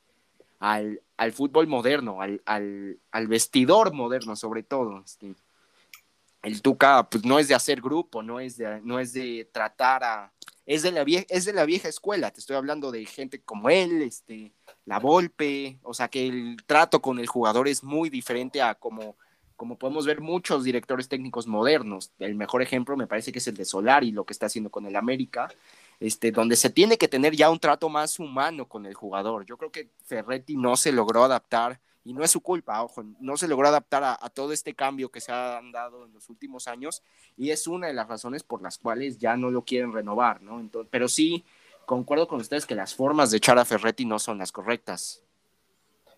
[0.59, 5.03] al, al fútbol moderno, al, al, al, vestidor moderno sobre todo.
[5.05, 5.35] Este.
[6.43, 10.05] El Tuca pues, no es de hacer grupo, no es de, no es de tratar
[10.05, 10.33] a...
[10.67, 13.71] Es de, la vieja, es de la vieja escuela, te estoy hablando de gente como
[13.71, 14.53] él, este,
[14.85, 19.17] la Volpe, o sea que el trato con el jugador es muy diferente a como
[19.59, 22.13] como podemos ver muchos directores técnicos modernos.
[22.21, 24.87] El mejor ejemplo me parece que es el de Solari, lo que está haciendo con
[24.87, 25.49] el América,
[26.01, 29.45] este, donde se tiene que tener ya un trato más humano con el jugador.
[29.47, 33.37] Yo creo que Ferretti no se logró adaptar, y no es su culpa, ojo, no
[33.37, 37.03] se logró adaptar a, todo este cambio que se ha dado en los últimos años,
[37.37, 40.59] y es una de las razones por las cuales ya no lo quieren renovar, ¿no?
[40.59, 41.45] Entonces, pero sí,
[41.85, 45.23] concuerdo con ustedes que las formas de echar a Ferretti no son las correctas.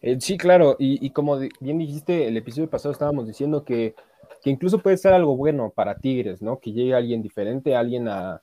[0.00, 3.96] Eh, sí, claro, y, como bien dijiste, el episodio pasado estábamos diciendo que,
[4.44, 6.60] incluso puede ser algo bueno para Tigres, ¿no?
[6.60, 8.40] Que llegue alguien diferente, alguien a,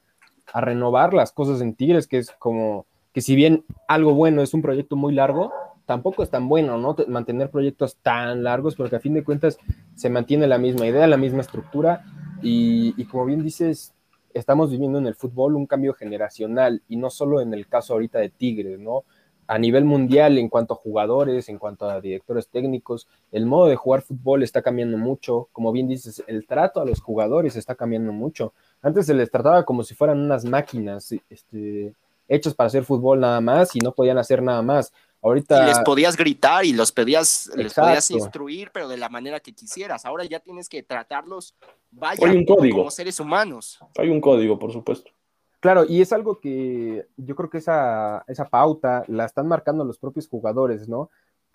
[0.54, 4.62] renovar las cosas en Tigres, que es como que si bien algo bueno es un
[4.62, 5.52] proyecto muy largo,
[5.86, 6.96] tampoco es tan bueno, ¿no?
[7.08, 9.58] Mantener proyectos tan largos, porque a fin de cuentas
[9.96, 12.04] se mantiene la misma idea, la misma estructura,
[12.42, 13.94] y, y como bien dices,
[14.34, 18.20] estamos viviendo en el fútbol un cambio generacional, y no solo en el caso ahorita
[18.20, 19.04] de Tigres, ¿no?
[19.48, 23.78] a nivel mundial en cuanto a jugadores, en cuanto a directores técnicos, el modo de
[23.78, 25.48] jugar fútbol está cambiando mucho.
[25.54, 28.54] Como bien dices, el trato a los jugadores está cambiando mucho.
[28.82, 31.94] Antes se les trataba como si fueran unas máquinas este,
[32.28, 34.94] hechas para hacer fútbol nada más y no podían hacer nada más.
[35.22, 35.63] Ahorita...
[35.63, 39.54] Y les podías gritar y los pedías, les podías instruir, pero de la manera que
[39.54, 40.06] quisieras.
[40.06, 41.56] Ahora ya tienes que tratarlos,
[41.92, 42.78] vaya, Hay un código.
[42.78, 43.80] como seres humanos.
[43.98, 45.12] Hay un código, por supuesto.
[45.60, 49.98] Claro, y es algo que yo creo que esa, esa pauta la están marcando los
[49.98, 51.10] propios jugadores, ¿no?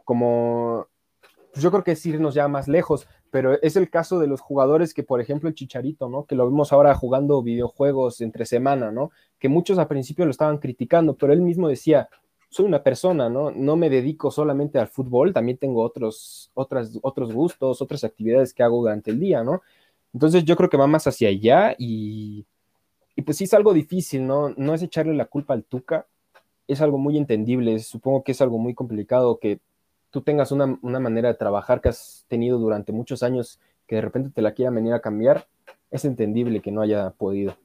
[0.05, 0.89] Como
[1.53, 4.43] pues yo creo que es irnos ya más lejos, pero es el caso de los
[4.43, 6.27] jugadores que, por ejemplo, el Chicharito, ¿no?
[6.27, 9.11] Que lo vemos ahora jugando videojuegos entre semana, ¿no?
[9.39, 12.11] Que muchos al principio lo estaban criticando, pero él mismo decía,
[12.51, 13.51] soy una persona, ¿no?
[13.51, 18.63] No me dedico solamente al fútbol, también tengo otros, otras, otros gustos, otras actividades que
[18.63, 19.63] hago durante el día, ¿no?
[20.13, 22.45] Entonces yo creo que va más hacia allá y,
[23.17, 24.51] y pues sí es algo difícil, ¿no?
[24.59, 26.07] No es echarle la culpa al Tuca,
[26.69, 29.61] es algo muy entendible, supongo que es algo muy complicado que
[30.13, 34.03] tú tengas una, una, manera de trabajar que has tenido durante muchos años, que de
[34.03, 35.47] repente te la quieran venir a cambiar,
[35.91, 37.57] es entendible que no haya podido.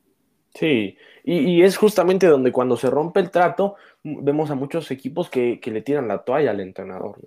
[0.56, 5.30] Sí, y, y es justamente donde cuando se rompe el trato, vemos a muchos equipos
[5.30, 7.18] que, que le tiran la toalla al entrenador,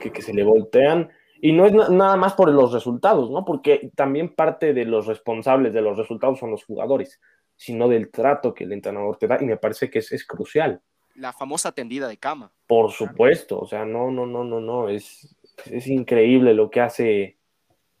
[0.00, 3.44] que, que, se le voltean, y no es na nada más por los resultados, ¿no?
[3.44, 7.20] porque también parte de los responsables de los resultados son los jugadores,
[7.54, 10.82] sino del trato que el entrenador te da, y me parece que es, es crucial
[11.16, 12.52] la famosa tendida de cama.
[12.66, 15.36] Por supuesto, o sea, no, no, no, no, no, es,
[15.70, 17.38] es increíble lo que hace,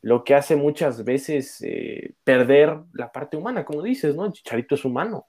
[0.02, 4.26] lo que hace muchas veces eh, perder la parte humana, como dices, ¿no?
[4.26, 5.26] El chicharito es humano,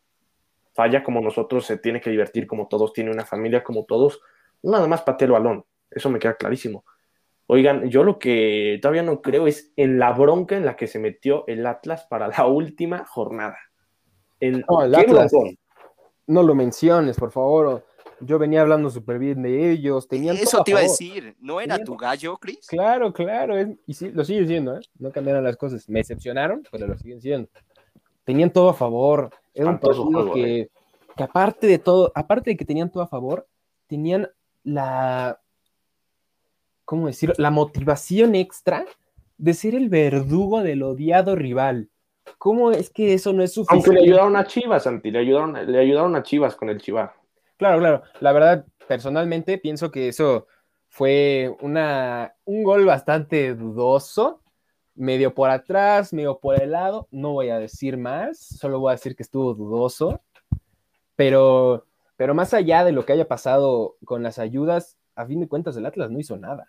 [0.73, 4.19] falla como nosotros, se tiene que divertir como todos, tiene una familia como todos,
[4.61, 6.85] nada más patea el balón, eso me queda clarísimo.
[7.49, 10.99] Oigan, yo lo que todavía no creo es en la bronca en la que se
[10.99, 13.57] metió el Atlas para la última jornada.
[14.39, 15.31] El, no, el Atlas.
[15.31, 15.57] Broncón?
[16.27, 17.85] No lo menciones, por favor.
[18.19, 20.07] Yo venía hablando súper bien de ellos.
[20.07, 21.35] Tenían Eso te iba a decir.
[21.39, 22.67] ¿No era tu gallo, Chris?
[22.67, 23.57] Claro, claro.
[23.57, 24.81] Es, y sí, lo siguen siendo, ¿eh?
[24.97, 25.87] No cambiaron las cosas.
[25.87, 27.49] Me decepcionaron, pero lo siguen siendo.
[28.23, 29.29] Tenían todo a favor.
[29.53, 30.69] Era un partido que, eh.
[31.15, 33.47] que, aparte de todo, aparte de que tenían todo a favor,
[33.87, 34.29] tenían
[34.63, 35.39] la.
[36.85, 37.35] ¿Cómo decirlo?
[37.37, 38.85] La motivación extra
[39.37, 41.89] de ser el verdugo del odiado rival.
[42.37, 43.89] ¿Cómo es que eso no es suficiente?
[43.89, 47.13] Aunque le ayudaron a Chivas, Santi, le ayudaron, le ayudaron a Chivas con el Chivar.
[47.57, 48.03] Claro, claro.
[48.19, 50.47] La verdad, personalmente pienso que eso
[50.89, 54.41] fue una, un gol bastante dudoso,
[54.95, 57.07] medio por atrás, medio por el lado.
[57.11, 60.21] No voy a decir más, solo voy a decir que estuvo dudoso.
[61.15, 61.85] Pero,
[62.15, 65.75] pero más allá de lo que haya pasado con las ayudas, a fin de cuentas
[65.77, 66.67] el Atlas no hizo nada.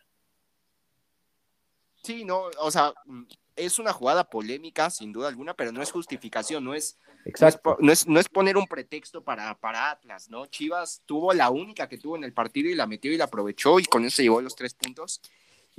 [2.03, 2.94] Sí, no, o sea,
[3.59, 7.77] es una jugada polémica, sin duda alguna, pero no es justificación, no es, Exacto.
[7.81, 10.47] no es, no es poner un pretexto para, para Atlas, ¿no?
[10.47, 13.81] Chivas tuvo la única que tuvo en el partido y la metió y la aprovechó
[13.81, 15.21] y con eso llevó los tres puntos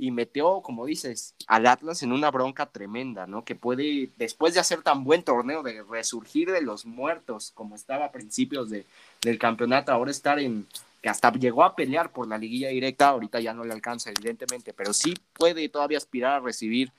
[0.00, 3.44] y metió, como dices, al Atlas en una bronca tremenda, ¿no?
[3.44, 8.06] Que puede, después de hacer tan buen torneo, de resurgir de los muertos, como estaba
[8.06, 8.86] a principios de,
[9.20, 10.66] del campeonato, ahora estar en,
[11.02, 14.72] que hasta llegó a pelear por la liguilla directa, ahorita ya no le alcanza, evidentemente,
[14.72, 16.90] pero sí puede todavía aspirar a recibir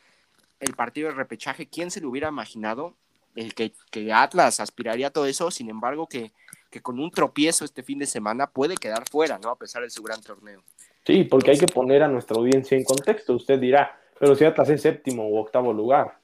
[0.62, 2.96] el partido de repechaje, ¿quién se lo hubiera imaginado?
[3.36, 6.32] El que, que Atlas aspiraría a todo eso, sin embargo, que,
[6.70, 9.50] que, con un tropiezo este fin de semana puede quedar fuera, ¿no?
[9.50, 10.62] A pesar de su gran torneo.
[11.06, 13.34] Sí, porque hay que poner a nuestra audiencia en contexto.
[13.34, 16.20] Usted dirá, pero si Atlas es séptimo u octavo lugar,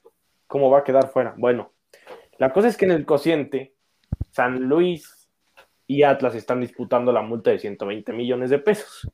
[0.48, 1.34] ¿cómo va a quedar fuera?
[1.38, 1.72] Bueno,
[2.38, 3.74] la cosa es que en el cociente,
[4.32, 5.30] San Luis
[5.88, 9.10] y Atlas están disputando la multa de 120 millones de pesos.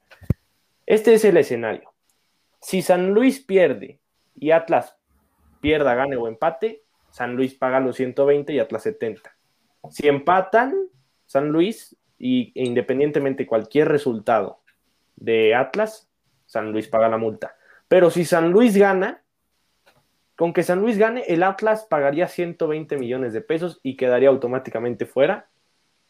[0.85, 1.93] Este es el escenario.
[2.59, 3.99] Si San Luis pierde
[4.35, 4.97] y Atlas
[5.63, 9.33] pierda, gane o empate, San Luis paga los 120 y Atlas 70.
[9.89, 10.75] Si empatan
[11.25, 14.59] San Luis y e independientemente cualquier resultado
[15.15, 16.09] de Atlas,
[16.45, 17.55] San Luis paga la multa.
[17.87, 19.23] Pero si San Luis gana,
[20.35, 25.05] con que San Luis gane, el Atlas pagaría 120 millones de pesos y quedaría automáticamente
[25.05, 25.47] fuera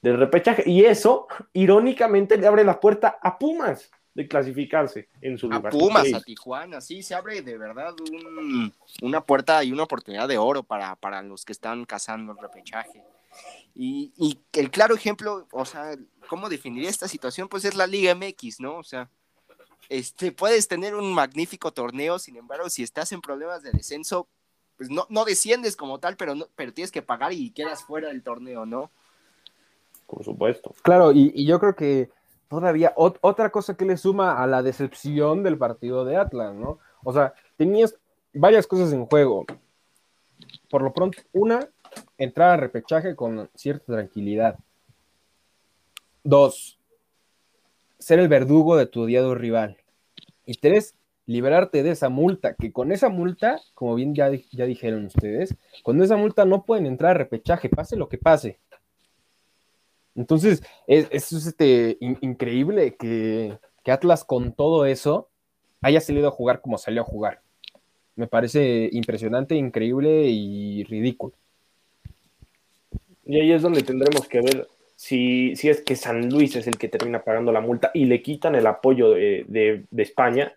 [0.02, 0.63] del repechaje.
[0.66, 5.71] Y eso, irónicamente, le abre la puerta a Pumas de clasificarse en su a lugar.
[5.71, 6.13] Pumas, sí.
[6.13, 10.63] a Tijuana, sí, se abre de verdad un, una puerta y una oportunidad de oro
[10.63, 13.04] para, para los que están cazando el repechaje.
[13.76, 15.95] Y, y, el claro ejemplo, o sea,
[16.28, 17.47] ¿cómo definiría esta situación?
[17.47, 18.78] Pues es la Liga MX, ¿no?
[18.78, 19.10] O sea,
[19.89, 24.28] este, puedes tener un magnífico torneo, sin embargo, si estás en problemas de descenso,
[24.78, 28.10] pues no, no desciendes como tal, pero, no, pero tienes que pagar y quedas fuera
[28.10, 28.91] del torneo, ¿no?
[30.06, 30.76] Por supuesto.
[30.84, 32.12] Claro, y, y yo creo que
[32.48, 36.80] todavía ot otra cosa que le suma a la decepción del partido de Atlas, ¿no?
[37.04, 37.96] O sea, tenías
[38.34, 39.46] varias cosas en juego.
[40.70, 41.70] Por lo pronto, una,
[42.18, 44.58] entrar a repechaje con cierta tranquilidad.
[46.24, 46.80] Dos,
[48.00, 49.78] ser el verdugo de tu odiado rival.
[50.46, 55.06] Y tres, liberarte de esa multa, que con esa multa, como bien ya, ya dijeron
[55.06, 58.60] ustedes, con esa multa no pueden entrar a repechaje, pase lo que pase.
[60.15, 65.30] Entonces, es, es este, in, increíble que, que Atlas con todo eso
[65.82, 67.41] haya salido a jugar como salió a jugar.
[68.15, 71.34] Me parece impresionante, increíble y ridículo.
[73.26, 76.78] Y ahí es donde tendremos que ver si, si es que San Luis es el
[76.78, 80.54] que termina pagando la multa y le quitan el apoyo de, de, de España.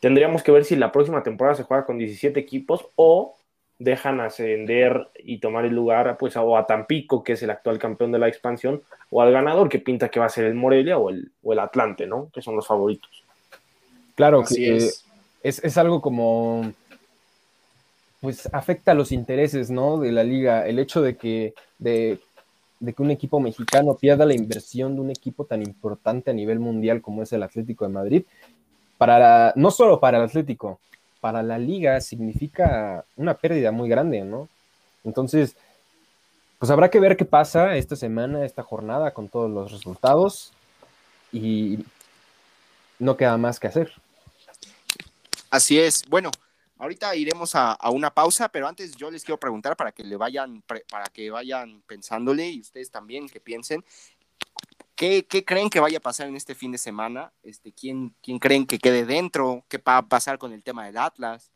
[0.00, 3.36] Tendríamos que ver si la próxima temporada se juega con 17 equipos o
[3.80, 8.12] dejan ascender y tomar el lugar pues o a Tampico, que es el actual campeón
[8.12, 11.08] de la expansión, o al ganador que pinta que va a ser el Morelia o
[11.08, 12.28] el, o el Atlante, ¿no?
[12.32, 13.10] Que son los favoritos.
[14.14, 15.06] Claro, que es.
[15.42, 15.78] Es, es.
[15.78, 16.70] algo como
[18.20, 19.98] pues afecta a los intereses, ¿no?
[19.98, 20.66] De la liga.
[20.66, 22.18] El hecho de que, de,
[22.80, 26.58] de que un equipo mexicano pierda la inversión de un equipo tan importante a nivel
[26.58, 28.24] mundial como es el Atlético de Madrid,
[28.98, 30.80] para no solo para el Atlético,
[31.20, 34.48] para la liga significa una pérdida muy grande, ¿no?
[35.04, 35.56] Entonces,
[36.58, 40.52] pues habrá que ver qué pasa esta semana, esta jornada, con todos los resultados
[41.32, 41.78] y
[42.98, 43.92] no queda más que hacer.
[45.50, 46.04] Así es.
[46.08, 46.30] Bueno,
[46.78, 50.62] ahorita iremos a, una pausa, pero antes yo les quiero preguntar para que le vayan,
[50.62, 53.84] para que vayan pensándole y ustedes también que piensen.
[55.00, 57.32] ¿Qué, ¿Qué, creen que vaya a pasar en este fin de semana?
[57.42, 59.64] Este, ¿quién, ¿Quién creen que quede dentro?
[59.66, 61.50] ¿Qué va a pasar con el tema del Atlas?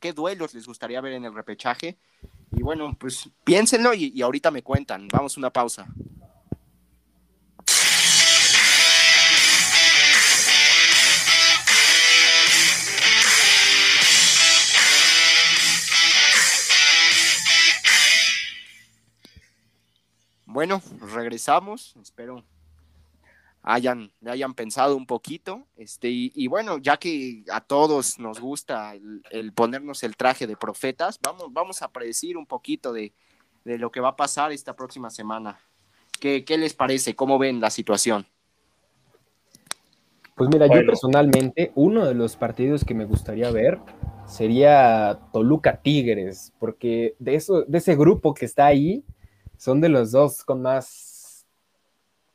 [0.00, 1.96] ¿Qué duelos les gustaría ver en el repechaje?
[2.50, 5.06] Y bueno, pues piénsenlo y, y ahorita me cuentan.
[5.06, 5.86] Vamos a una pausa.
[20.46, 20.82] Bueno,
[21.14, 21.94] regresamos.
[22.02, 22.42] Espero
[23.62, 25.66] hayan, hayan pensado un poquito.
[25.76, 30.46] Este, y, y, bueno, ya que a todos nos gusta el, el, ponernos el traje
[30.46, 33.12] de profetas, vamos, vamos a predecir un poquito de,
[33.64, 35.58] de lo que va a pasar esta próxima semana.
[36.20, 37.14] ¿Qué, ¿Qué, les parece?
[37.14, 38.26] ¿Cómo ven la situación?
[40.34, 40.82] Pues mira, bueno.
[40.82, 43.78] yo personalmente, uno de los partidos que me gustaría ver
[44.26, 49.04] sería Toluca Tigres, porque de, eso, de ese grupo que está ahí,
[49.56, 51.11] son de los dos con más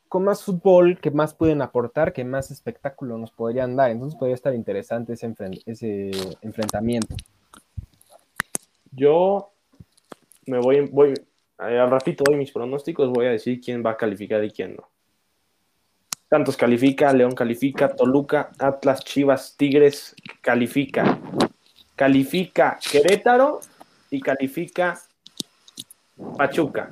[0.08, 3.92] con más fútbol, que más pueden aportar, que más espectáculo nos podrían dar.
[3.92, 7.16] Entonces podría estar interesante ese, enfrent ese enfrentamiento.
[8.92, 9.52] Yo
[10.46, 11.14] me voy, voy
[11.58, 14.90] al ratito doy mis pronósticos, voy a decir quién va a calificar y quién no.
[16.30, 21.20] Santos califica, León califica, Toluca, Atlas, Chivas, Tigres califica.
[21.96, 23.62] Califica Querétaro
[24.12, 25.00] y califica
[26.38, 26.92] Pachuca.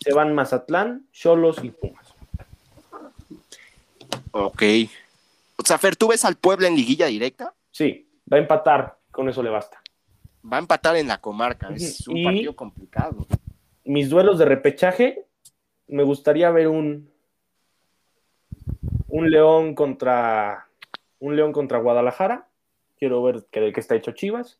[0.00, 1.93] Se van Mazatlán, Cholos y Pumas.
[4.36, 4.62] Ok.
[5.56, 7.54] O sea, Fer, ¿tú ves al Puebla en liguilla directa?
[7.70, 9.80] Sí, va a empatar, con eso le basta.
[10.44, 13.26] Va a empatar en la comarca, es un y partido complicado.
[13.84, 15.24] Mis duelos de repechaje,
[15.86, 17.12] me gustaría ver un
[19.06, 20.66] un León contra
[21.20, 22.48] un León contra Guadalajara.
[22.98, 24.58] Quiero ver que de qué está hecho Chivas.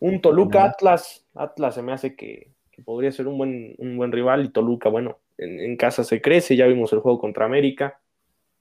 [0.00, 1.24] Un Toluca Atlas.
[1.34, 4.88] Atlas se me hace que, que podría ser un buen, un buen rival y Toluca,
[4.88, 8.00] bueno, en, en, casa se crece, ya vimos el juego contra América.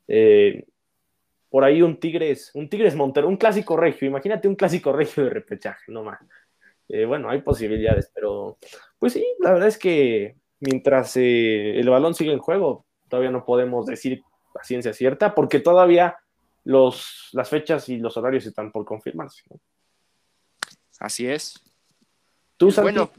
[0.07, 0.65] Eh,
[1.49, 5.29] por ahí un Tigres, un Tigres Montero, un clásico regio, imagínate un clásico regio de
[5.29, 6.19] repechaje, no más.
[6.89, 8.57] Eh, bueno, hay posibilidades, pero
[8.99, 13.45] pues sí, la verdad es que mientras eh, el balón sigue en juego, todavía no
[13.45, 14.21] podemos decir
[14.59, 16.17] a ciencia cierta, porque todavía
[16.63, 19.43] los, las fechas y los horarios están por confirmarse.
[19.49, 19.59] ¿no?
[20.99, 21.61] Así es.
[22.57, 22.93] ¿Tú, Santi?
[22.93, 23.11] Bueno,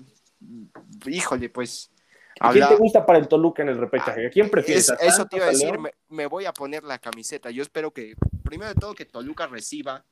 [1.07, 1.93] híjole, pues.
[2.41, 4.27] ¿A quién te gusta para el Toluca en el repechaje?
[4.27, 4.91] ¿A quién prefieres?
[4.91, 7.51] Es, eso te iba a decir, me, me, voy a poner la camiseta.
[7.51, 10.05] Yo espero que, primero de todo, que Toluca reciba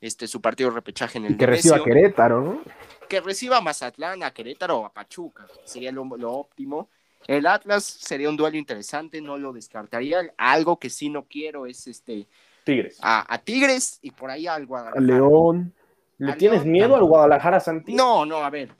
[0.00, 2.60] este, su partido de repechaje en el y Que reciba a Querétaro, ¿no?
[3.08, 5.46] Que reciba a Mazatlán, a Querétaro o a Pachuca.
[5.64, 6.88] Sería lo, lo, óptimo.
[7.26, 10.32] El Atlas sería un duelo interesante, no lo descartaría.
[10.36, 12.28] Algo que sí no quiero es este.
[12.64, 12.98] Tigres.
[13.02, 15.00] A, a Tigres y por ahí al Guadalajara.
[15.00, 15.74] A León.
[16.18, 17.94] ¿Le tienes León, miedo al Guadalajara, Santi?
[17.94, 18.70] No, no, a ver.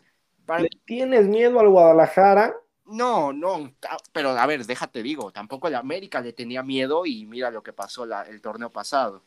[0.45, 0.63] Para...
[0.63, 2.55] ¿Le tienes miedo al Guadalajara?
[2.89, 3.73] No, no,
[4.13, 7.73] pero a ver, déjate digo, tampoco el América le tenía miedo y mira lo que
[7.73, 9.23] pasó la, el torneo pasado.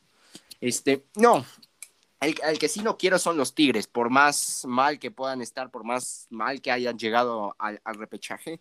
[0.59, 1.45] Este, no,
[2.19, 5.69] el, el, que sí no quiero son los Tigres, por más mal que puedan estar,
[5.69, 8.59] por más mal que hayan llegado al, al repechaje.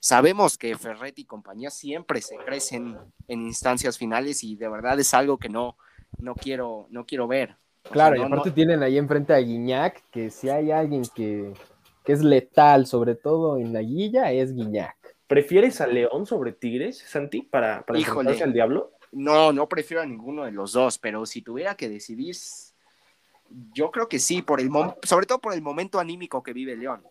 [0.00, 2.98] Sabemos que Ferretti y compañía siempre se crecen
[3.28, 5.76] en instancias finales y de verdad es algo que no,
[6.18, 7.56] no, quiero, no quiero ver.
[7.90, 8.54] Claro, o sea, y no, aparte no...
[8.54, 11.54] tienen ahí enfrente a Guiñac, que si hay alguien que,
[12.04, 14.96] que es letal, sobre todo en la guilla, es Guiñac.
[15.26, 18.92] ¿Prefieres a León sobre Tigres, Santi, para, para enfrentarse al diablo?
[19.12, 22.36] No, no prefiero a ninguno de los dos, pero si tuviera que decidir,
[23.74, 24.70] yo creo que sí, por el
[25.02, 27.02] sobre todo por el momento anímico que vive León.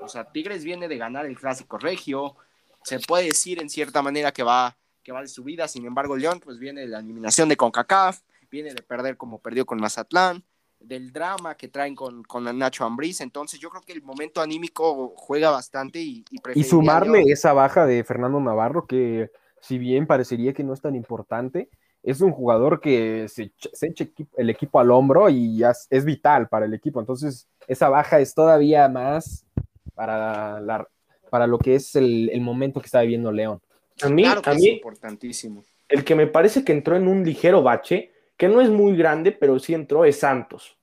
[0.00, 2.36] O sea, Tigres viene de ganar el clásico regio,
[2.84, 5.68] se puede decir en cierta manera que va, que vale su vida.
[5.68, 8.20] Sin embargo, León pues viene de la eliminación de CONCACAF,
[8.50, 10.44] viene de perder como perdió con Mazatlán,
[10.80, 13.20] del drama que traen con, con Nacho Ambriz.
[13.20, 17.86] Entonces yo creo que el momento anímico juega bastante y, y, y sumarle esa baja
[17.86, 21.68] de Fernando Navarro que si bien parecería que no es tan importante,
[22.02, 24.06] es un jugador que se, se echa
[24.36, 27.00] el equipo al hombro y es, vital para el equipo.
[27.00, 29.44] Entonces, esa baja es todavía más
[29.94, 30.86] para, la,
[31.30, 33.60] para lo que es el, momento que está viviendo León.
[34.02, 35.64] A mí, a mí, importantísimo.
[35.88, 39.32] El que me parece que entró en un ligero bache, que no es muy grande,
[39.32, 40.78] pero sí entró, es Santos.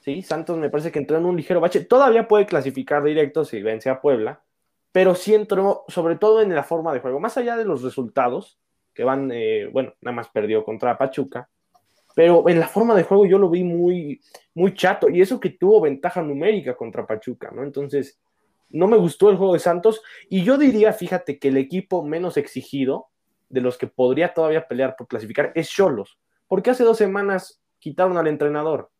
[0.00, 1.84] Sí, Santos me parece que entró en un ligero bache.
[1.84, 4.42] Todavía puede clasificar directo si vence a Puebla,
[4.90, 7.20] pero sí entró sobre todo en la forma de juego.
[7.20, 8.58] Más allá de los resultados,
[8.92, 11.48] que van, eh, bueno, nada más perdió contra Pachuca,
[12.16, 14.20] pero en la forma de juego yo lo vi muy,
[14.54, 17.62] muy chato, y eso que tuvo ventaja numérica contra Pachuca, ¿no?
[17.62, 18.18] Entonces,
[18.68, 22.36] no me gustó el juego de Santos, y yo diría, fíjate, que el equipo menos
[22.36, 23.06] exigido,
[23.48, 26.18] de los que podría todavía pelear por clasificar, es Cholos,
[26.50, 28.90] porque hace dos semanas quitaron al entrenador.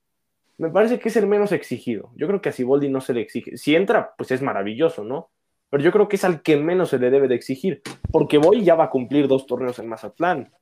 [0.57, 2.13] Me parece que es el menos exigido.
[2.15, 3.57] Yo creo que a Siboldi no se le exige.
[3.57, 5.33] Si entra, pues es maravilloso, ¿no?
[5.71, 7.81] pero yo creo que es al que menos se le debe de exigir,
[8.11, 10.53] porque Boy ya va a cumplir dos torneos en Mazatlán.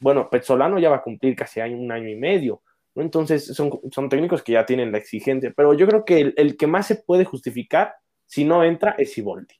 [0.00, 2.62] Bueno, Petzolano ya va a cumplir casi un año y medio.
[2.94, 6.86] Entonces son, técnicos que ya tienen la exigencia, pero yo creo que el, que más
[6.86, 9.54] se puede justificar si no entra es Siboldi.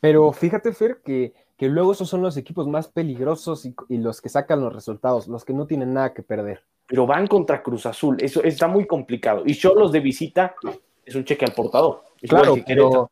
[0.00, 4.20] Pero fíjate, Fer, que, que luego esos son los equipos más peligrosos y, y, los
[4.20, 6.64] que sacan los resultados, los que no tienen nada que perder.
[6.86, 9.42] Pero van contra Cruz Azul, eso está muy complicado.
[9.46, 10.54] Y yo los de visita
[11.04, 12.02] es un cheque al portador.
[12.20, 13.10] claro, pero,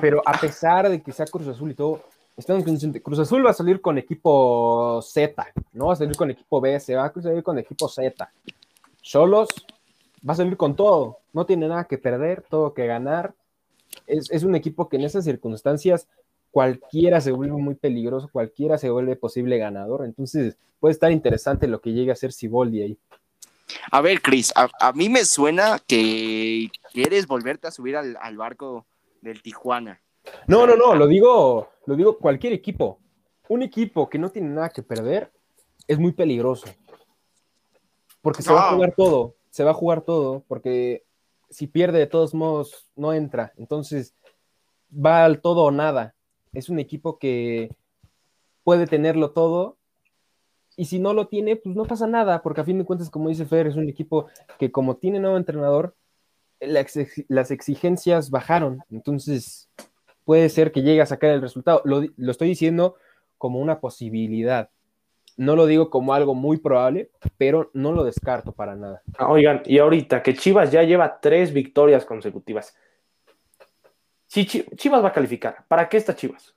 [0.00, 2.02] pero a pesar de que sea Cruz Azul y todo,
[2.36, 6.30] estamos conscientes, Cruz Azul va a salir con equipo Z, no va a salir con
[6.30, 8.30] equipo B, se va a salir con equipo Z.
[9.00, 9.48] Solos
[10.28, 13.34] va a salir con todo, no tiene nada que perder, todo que ganar.
[14.06, 16.06] Es, es un equipo que en esas circunstancias
[16.58, 20.04] cualquiera se vuelve muy peligroso, cualquiera se vuelve posible ganador.
[20.04, 22.98] Entonces puede estar interesante lo que llegue a ser Siboldi ahí.
[23.92, 28.36] A ver, Cris, a, a, mí me suena que quieres volverte a subir al, al
[28.36, 28.88] barco
[29.20, 30.02] del Tijuana.
[30.48, 32.98] No, no, no, lo digo, lo digo cualquier equipo.
[33.48, 35.30] Un equipo que no tiene nada que perder
[35.86, 36.66] es muy peligroso.
[38.20, 41.04] Porque se va a jugar todo, se va a jugar todo, porque
[41.50, 43.52] si pierde de todos modos no entra.
[43.58, 44.16] Entonces
[44.92, 46.16] va al todo o nada.
[46.52, 47.70] Es un equipo que
[48.64, 49.78] puede tenerlo todo
[50.78, 53.28] y si no lo tiene, pues no pasa nada, porque a fin de cuentas, como
[53.28, 54.26] dice Fer, es un equipo
[54.60, 55.96] que como tiene nuevo entrenador,
[56.60, 59.68] las exigencias bajaron, entonces
[60.24, 61.82] puede ser que llegue a sacar el resultado.
[61.84, 62.94] Lo, estoy diciendo
[63.38, 64.70] como una posibilidad.
[65.36, 69.02] No lo digo como algo muy probable, pero no lo descarto para nada.
[69.18, 72.76] Ah, oigan, y ahorita que Chivas ya lleva tres victorias consecutivas.
[74.28, 76.54] Si Chivas va a calificar, ¿para qué está Chivas?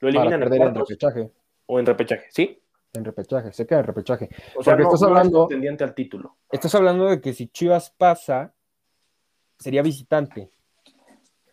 [0.00, 1.32] Lo eliminan en, en repechaje.
[1.66, 2.62] O en repechaje, ¿sí?
[2.92, 4.28] En repechaje, se queda en repechaje.
[4.54, 6.36] O sea, estás hablando tendiente al título.
[6.52, 8.54] Estás hablando de que si Chivas pasa,
[9.58, 10.50] sería visitante.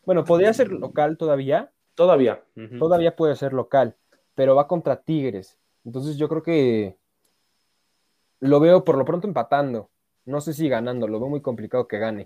[0.05, 1.71] Bueno, podría ser local todavía.
[1.95, 2.43] Todavía.
[2.77, 3.95] Todavía puede ser local,
[4.35, 5.57] pero va contra Tigres.
[5.85, 6.97] Entonces yo creo que
[8.41, 9.89] lo veo por lo pronto empatando.
[10.25, 12.25] No sé si ganando, lo veo muy complicado que gane.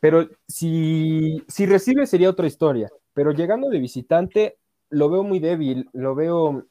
[0.00, 2.88] Pero si, si recibe sería otra historia.
[3.14, 4.58] Pero llegando de visitante,
[4.90, 6.66] lo veo muy débil, lo veo,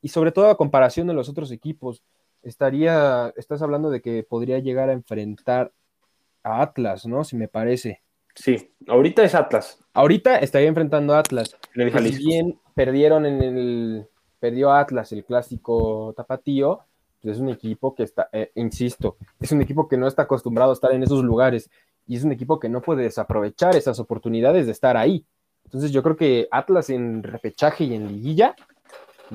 [0.00, 2.02] y sobre todo a comparación de los otros equipos,
[2.42, 5.72] estaría, estás hablando de que podría llegar a enfrentar
[6.42, 7.24] Atlas, ¿no?
[7.24, 8.02] Si me parece.
[8.34, 9.78] Sí, ahorita es Atlas.
[9.92, 11.56] Ahorita estaría enfrentando a Atlas.
[11.74, 14.06] Si bien perdieron en el.
[14.38, 16.84] Perdió Atlas el clásico tapatío,
[17.20, 20.70] pues es un equipo que está, eh, insisto, es un equipo que no está acostumbrado
[20.70, 21.70] a estar en esos lugares
[22.08, 25.24] y es un equipo que no puede desaprovechar esas oportunidades de estar ahí.
[25.64, 28.56] Entonces yo creo que Atlas en repechaje y en liguilla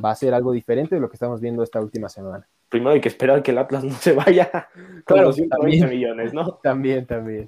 [0.03, 3.01] va a ser algo diferente de lo que estamos viendo esta última semana primero hay
[3.01, 4.67] que esperar que el Atlas no se vaya
[5.05, 6.53] con los 120 millones, ¿no?
[6.63, 7.47] También, también.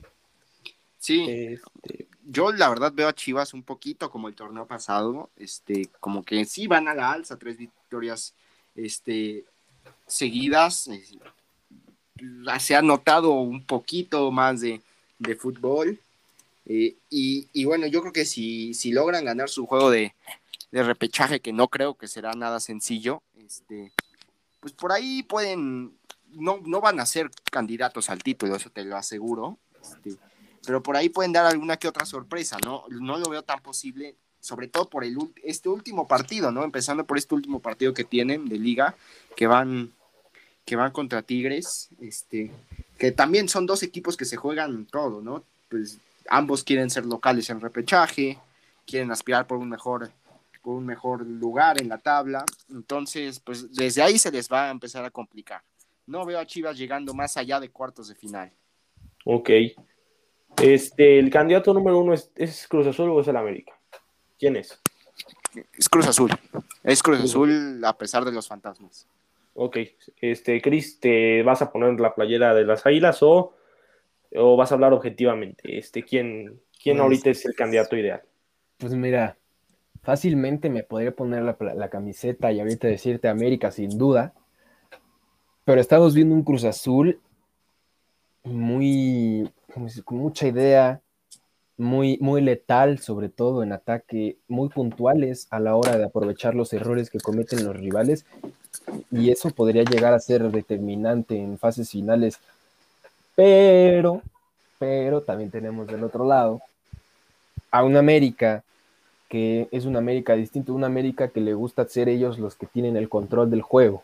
[0.99, 5.89] Sí, este, yo la verdad veo a Chivas un poquito como el torneo pasado, este,
[5.99, 8.35] como que sí van a la alza, tres victorias
[8.75, 9.45] este,
[10.05, 10.91] seguidas,
[12.59, 14.79] se ha notado un poquito más de,
[15.35, 15.99] fútbol,
[16.65, 20.13] eh, y, bueno, yo creo que si, si logran ganar su juego de,
[20.71, 23.91] de repechaje, que no creo que será nada sencillo, este,
[24.59, 25.93] pues por ahí pueden,
[26.31, 30.17] no, no van a ser candidatos al título, eso te lo aseguro, este,
[30.65, 32.85] pero por ahí pueden dar alguna que otra sorpresa, ¿no?
[32.89, 36.63] No lo veo tan posible, sobre todo por el, este último partido, ¿no?
[36.63, 38.95] Empezando por este último partido que tienen de liga,
[39.35, 39.93] que van,
[40.65, 42.51] que van contra Tigres, este,
[42.97, 45.43] que también son dos equipos que se juegan todo, ¿no?
[45.69, 48.37] Pues ambos quieren ser locales en repechaje,
[48.85, 50.11] quieren aspirar por un mejor
[50.61, 52.43] por un mejor lugar en la tabla.
[52.71, 55.61] Entonces, pues desde ahí se les va a empezar a complicar.
[56.07, 58.51] No veo a Chivas llegando más allá de cuartos de final.
[59.25, 59.49] Ok.
[60.61, 63.73] Este, el candidato número uno es, es Cruz Azul o es el América.
[64.39, 64.79] ¿Quién es?
[65.73, 66.31] Es Cruz Azul.
[66.83, 69.07] Es Cruz Azul a pesar de los fantasmas.
[69.55, 69.77] Ok.
[70.21, 73.53] Este, Cris, ¿te vas a poner la playera de las águilas o,
[74.35, 75.77] o vas a hablar objetivamente?
[75.77, 78.21] Este, ¿quién, quién Pues- ahorita es el candidato ideal?
[78.77, 79.37] Pues mira,
[80.03, 84.33] fácilmente me podría poner la, la camiseta y ahorita decirte América sin duda,
[85.63, 87.19] pero estamos viendo un Cruz Azul
[88.43, 89.49] muy,
[90.03, 91.01] con mucha idea,
[91.77, 96.73] muy, muy letal, sobre todo en ataque, muy puntuales a la hora de aprovechar los
[96.73, 98.25] errores que cometen los rivales,
[99.11, 102.39] y eso podría llegar a ser determinante en fases finales,
[103.35, 104.21] pero,
[104.79, 106.61] pero también tenemos del otro lado
[107.71, 108.63] a una América
[109.29, 112.95] que es una América distinta, una América que le gusta ser ellos los que tienen
[112.95, 114.03] el control del juego,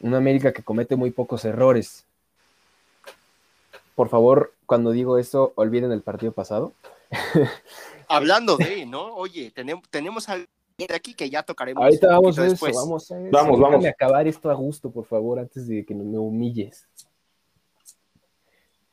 [0.00, 2.04] una América que comete muy pocos errores.
[3.94, 6.72] Por favor, cuando digo eso, olviden el partido pasado.
[8.08, 9.14] Hablando de, ¿no?
[9.14, 10.48] Oye, tenemos, tenemos a alguien
[10.86, 11.82] de aquí que ya tocaremos.
[11.82, 12.76] Ahorita vamos a eso, después.
[12.76, 13.30] vamos a eso.
[13.30, 13.86] Vamos, Déjame vamos.
[13.86, 16.88] acabar esto a gusto, por favor, antes de que me humilles.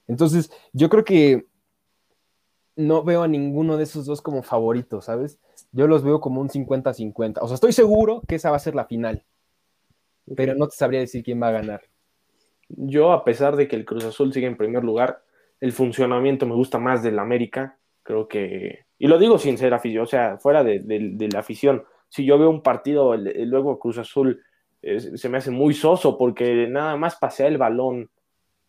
[0.07, 1.45] Entonces, yo creo que
[2.75, 5.39] no veo a ninguno de esos dos como favoritos, ¿sabes?
[5.71, 7.39] Yo los veo como un 50-50.
[7.41, 9.25] O sea, estoy seguro que esa va a ser la final,
[10.35, 11.81] pero no te sabría decir quién va a ganar.
[12.69, 15.23] Yo, a pesar de que el Cruz Azul sigue en primer lugar,
[15.59, 17.77] el funcionamiento me gusta más del América.
[18.03, 20.81] Creo que, y lo digo sin ser afición, o sea, fuera de,
[21.31, 21.83] la afición.
[22.09, 24.41] Si yo veo un partido, el- luego Cruz Azul
[24.81, 28.09] se me hace muy soso porque nada más pasea el balón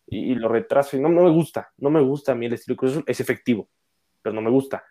[0.07, 0.97] y, lo retrasa.
[0.97, 3.03] Y no, no me gusta, no me gusta a mí el estilo Cruz Azul.
[3.07, 3.69] Es efectivo,
[4.21, 4.83] pero no me gusta.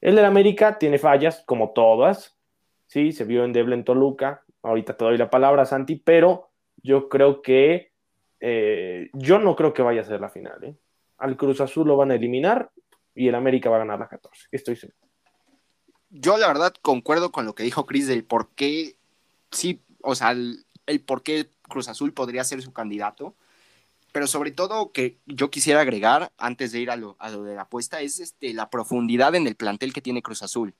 [0.00, 2.38] El del América tiene fallas, como todas.
[2.86, 4.44] Sí, se vio endeble en Toluca.
[4.62, 6.50] Ahorita te doy la palabra, Santi, pero
[6.82, 7.92] yo creo que
[8.40, 10.62] eh, yo no creo que vaya a ser la final.
[10.64, 10.76] ¿eh?
[11.18, 12.70] Al Cruz Azul lo van a eliminar
[13.16, 14.48] y el América va a ganar la 14.
[14.52, 14.98] Estoy seguro.
[16.10, 18.96] Yo la verdad concuerdo con lo que dijo Chris del por qué,
[19.50, 23.34] sí, o sea, el, el por qué Cruz Azul podría ser su candidato,
[24.12, 27.54] pero sobre todo que yo quisiera agregar, antes de ir a lo, a lo de
[27.54, 30.74] la apuesta, es este, la profundidad en el plantel que tiene Cruz Azul.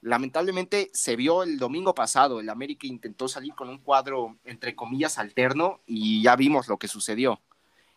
[0.00, 5.18] Lamentablemente se vio el domingo pasado, el América intentó salir con un cuadro, entre comillas,
[5.18, 7.40] alterno y ya vimos lo que sucedió.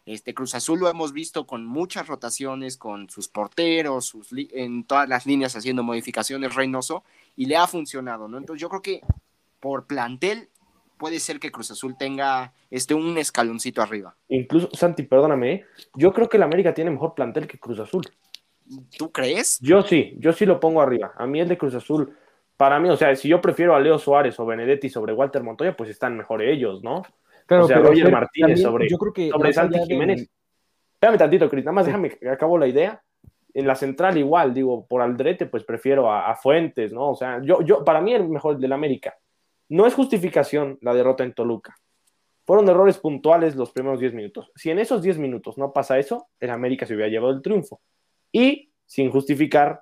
[0.05, 5.09] Este Cruz Azul lo hemos visto con muchas rotaciones, con sus porteros, sus en todas
[5.09, 7.03] las líneas haciendo modificaciones, Reynoso,
[7.35, 8.37] y le ha funcionado, ¿no?
[8.37, 9.01] Entonces yo creo que
[9.59, 10.49] por plantel
[10.97, 14.15] puede ser que Cruz Azul tenga este, un escaloncito arriba.
[14.29, 15.65] Incluso, Santi, perdóname, ¿eh?
[15.95, 18.03] yo creo que el América tiene mejor plantel que Cruz Azul.
[18.97, 19.59] ¿Tú crees?
[19.59, 21.13] Yo sí, yo sí lo pongo arriba.
[21.17, 22.15] A mí el de Cruz Azul,
[22.57, 25.75] para mí, o sea, si yo prefiero a Leo Suárez o Benedetti sobre Walter Montoya,
[25.75, 27.03] pues están mejor ellos, ¿no?
[27.45, 29.93] Claro, O sea, pero Roger Martínez también sobre- yo creo que sobre Santi allá de-
[29.93, 30.29] Jiménez.
[30.93, 33.01] Espérame tantito, Cris, nada más déjame que acabo la idea.
[33.53, 37.11] En la central igual, digo, por Aldrete, pues prefiero a, a Fuentes, ¿no?
[37.11, 39.15] O sea, yo, yo, para mí el mejor del América.
[39.69, 41.75] No es justificación la derrota en Toluca.
[42.45, 44.51] Fueron errores puntuales los primeros 10 minutos.
[44.55, 47.81] Si en esos 10 minutos no pasa eso, el América se hubiera llevado el triunfo.
[48.31, 49.81] Y, sin justificar,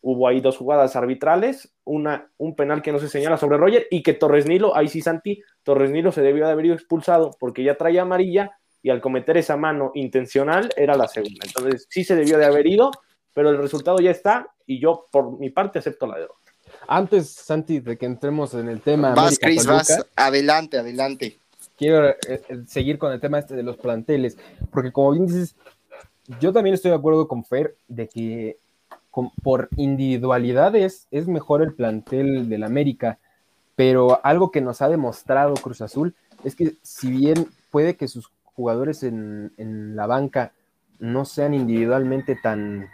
[0.00, 4.02] hubo ahí dos jugadas arbitrales, una, un penal que no se señala sobre Roger y
[4.02, 7.64] que Torres Nilo, ahí sí Santi, Torres Nilo se debió de haber ido expulsado porque
[7.64, 11.40] ya traía amarilla y al cometer esa mano intencional era la segunda.
[11.44, 12.90] Entonces sí se debió de haber ido,
[13.34, 16.38] pero el resultado ya está y yo por mi parte acepto la derrota.
[16.86, 20.06] Antes, Santi, de que entremos en el tema Vas, Toluca, vas.
[20.16, 21.38] Adelante, adelante.
[21.76, 24.38] quiero eh, eh, seguir con el tema este de los planteles,
[24.70, 25.56] porque como bien dices,
[26.40, 28.58] yo también estoy de acuerdo con Fer de que
[29.42, 33.18] por individualidades es mejor el plantel del América,
[33.76, 36.14] pero algo que nos ha demostrado Cruz Azul
[36.44, 40.52] es que si bien puede que sus jugadores en, en la banca
[40.98, 42.88] no sean individualmente tan,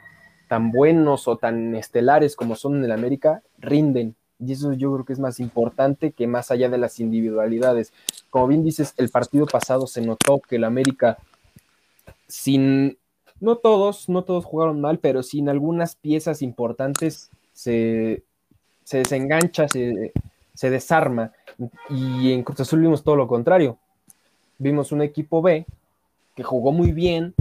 [0.48, 4.14] tan buenos o tan estelares como son en el América, rinden.
[4.38, 7.92] Y eso yo creo que es más importante que más allá de las individualidades.
[8.30, 11.18] Como bien dices, el partido pasado se notó que el América,
[12.26, 12.98] sin,
[13.44, 18.24] no todos, no todos jugaron mal, pero sin algunas piezas importantes, se,
[18.82, 20.12] se desengancha, se,
[20.54, 21.32] se desarma.
[21.90, 23.78] Y en Cruz Azul vimos todo lo contrario.
[24.58, 25.66] Vimos un equipo B
[26.34, 27.34] que jugó muy bien,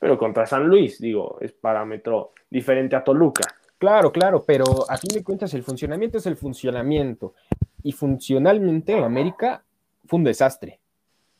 [0.00, 3.44] Pero contra San Luis, digo, es parámetro diferente a Toluca.
[3.78, 7.34] Claro, claro, pero a fin de cuentas el funcionamiento es el funcionamiento.
[7.82, 9.62] Y funcionalmente América
[10.06, 10.80] fue un desastre.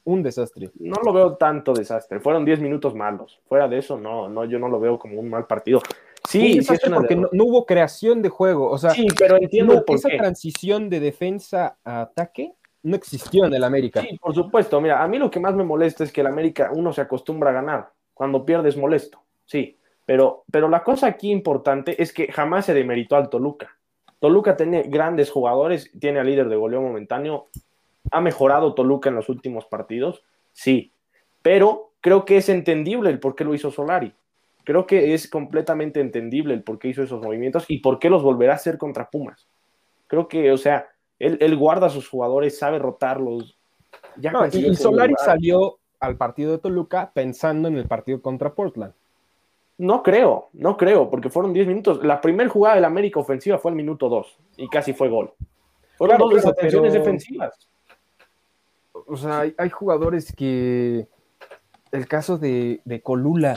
[0.04, 0.70] Un desastre.
[0.78, 2.20] No lo veo tanto desastre.
[2.20, 3.40] Fueron 10 minutos malos.
[3.48, 5.80] Fuera de eso, no, no, yo no lo veo como un mal partido.
[6.28, 8.70] Sí, sí porque no, hubo creación de juego.
[8.70, 13.64] O sea, sí, pero entiendo esa transición de defensa a ataque no existió en el
[13.64, 14.02] América.
[14.02, 14.80] Sí, por supuesto.
[14.80, 17.50] Mira, a mí lo que más me molesta es que el América uno se acostumbra
[17.50, 17.90] a ganar.
[18.12, 19.22] Cuando pierdes molesto.
[19.46, 23.76] Sí, pero, pero la cosa aquí importante es que jamás se demeritó al Toluca.
[24.20, 27.48] Toluca tiene grandes jugadores, tiene al líder de goleo momentáneo.
[28.10, 30.22] ¿Ha mejorado Toluca en los últimos partidos?
[30.52, 30.92] Sí,
[31.42, 34.12] pero creo que es entendible el por qué lo hizo Solari.
[34.64, 38.22] Creo que es completamente entendible el por qué hizo esos movimientos y por qué los
[38.22, 39.46] volverá a hacer contra Pumas.
[40.06, 40.88] Creo que, o sea,
[41.18, 43.58] él, guarda a sus jugadores, sabe rotarlos.
[44.16, 48.94] Ya y Solari salió al partido de Toluca pensando en el partido contra Portland.
[49.76, 52.04] No creo, no creo, porque fueron 10 minutos.
[52.04, 55.32] La primera jugada del América ofensiva fue el minuto 2 y casi fue gol.
[55.96, 57.68] Fueron dos desatenciones defensivas.
[59.06, 61.06] O sea, hay, jugadores que.
[61.92, 63.54] El caso de, Colula.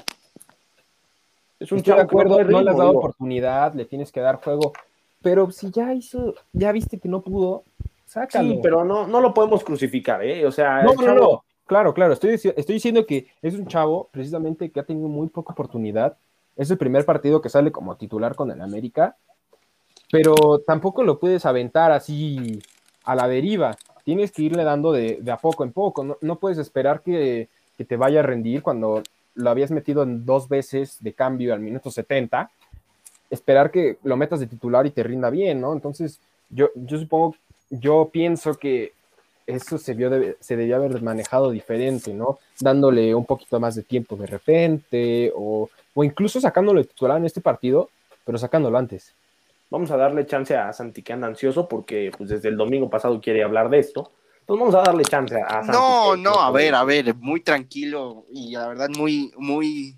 [1.59, 4.73] Es un chavo de acuerdo, no le has dado oportunidad, le tienes que dar juego.
[5.21, 7.63] Pero si ya hizo, ya viste que no pudo,
[8.05, 8.49] sácalo.
[8.49, 10.45] Sí, pero no, no lo podemos crucificar, ¿eh?
[10.45, 11.43] O sea, no, no, no.
[11.65, 12.13] Claro, claro.
[12.13, 16.17] Estoy, estoy diciendo que es un chavo precisamente que ha tenido muy poca oportunidad.
[16.55, 19.17] Es el primer partido que sale como titular con el América,
[20.11, 22.59] pero tampoco lo puedes aventar así
[23.03, 23.75] a la deriva.
[24.07, 26.17] Tienes que irle dando de, a poco en poco.
[26.21, 29.03] No, puedes esperar que, que, te vaya a rendir cuando
[29.35, 32.49] lo habías metido en dos veces de cambio al minuto 70
[33.29, 35.73] esperar que lo metas de titular y te rinda bien, ¿no?
[35.73, 37.35] Entonces, yo, yo supongo,
[37.69, 38.93] yo pienso que
[39.45, 42.39] eso se, vio se debía haber manejado diferente, ¿no?
[42.61, 47.25] Dándole un poquito más de tiempo de repente, o, o incluso sacándolo de titular en
[47.25, 47.89] este partido,
[48.23, 49.13] pero sacándolo antes.
[49.69, 53.19] Vamos a darle chance a Santi que anda ansioso porque pues, desde el domingo pasado
[53.19, 54.11] quiere hablar de esto.
[54.39, 55.71] Entonces vamos a darle chance a Santi.
[55.71, 59.97] No, no, a ver, a ver, muy tranquilo y la verdad muy, muy,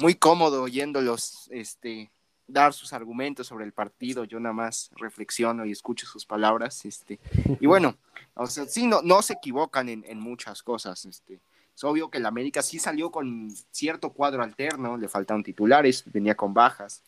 [0.00, 2.10] muy cómodo oyéndolos, este,
[2.46, 7.18] dar sus argumentos sobre el partido, yo nada más reflexiono y escucho sus palabras, este,
[7.60, 7.96] y bueno,
[8.34, 11.40] o sea, sí, no, no se equivocan en, muchas cosas, este,
[11.74, 16.34] es obvio que el América sí salió con cierto cuadro alterno, le faltaron titulares, venía
[16.34, 17.02] con bajas.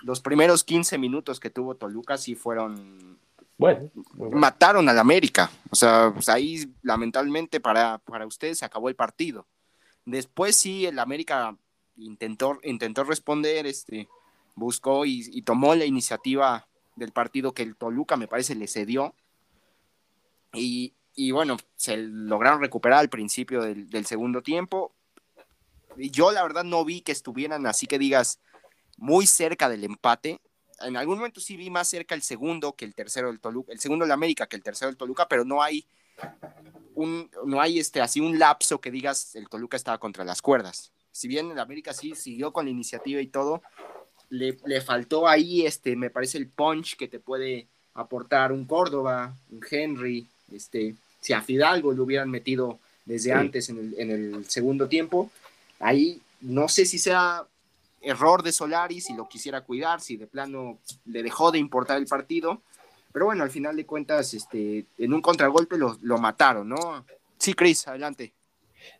[0.00, 3.18] Los primeros 15 minutos que tuvo Toluca sí fueron
[3.58, 3.90] bueno,
[4.32, 5.50] mataron al América.
[5.70, 9.46] O sea, pues ahí lamentablemente para, para ustedes se acabó el partido.
[10.04, 11.56] Después sí, el América
[11.96, 14.08] intentó, intentó responder, este,
[14.54, 16.66] buscó y, tomó la iniciativa
[16.96, 19.14] del partido que el Toluca me parece le cedió.
[20.52, 20.94] Y,
[21.32, 24.92] bueno, se lograron recuperar al principio del, segundo tiempo.
[25.96, 28.40] Yo la verdad no vi que estuvieran así que digas
[28.96, 30.40] muy cerca del empate.
[30.80, 33.80] En algún momento sí vi más cerca el segundo que el tercero del Toluca, el
[33.80, 35.86] segundo del América que el tercero del Toluca, pero no hay
[36.94, 40.90] un, no hay este así un lapso que digas el Toluca estaba contra las cuerdas.
[41.12, 43.62] Si bien el América sí siguió con la iniciativa y todo,
[44.30, 49.60] le, faltó ahí, este, me parece el punch que te puede aportar un Córdoba, un
[49.68, 55.30] Henry, este, si a Fidalgo lo hubieran metido desde antes en el, segundo tiempo,
[55.78, 57.44] ahí no sé si sea
[58.06, 62.06] error de Solari, si lo quisiera cuidar, si de plano le dejó de importar el
[62.06, 62.62] partido,
[63.12, 67.04] pero bueno, al final de cuentas, este, en un contragolpe lo, lo mataron, ¿no?
[67.38, 68.34] Sí, Chris, adelante.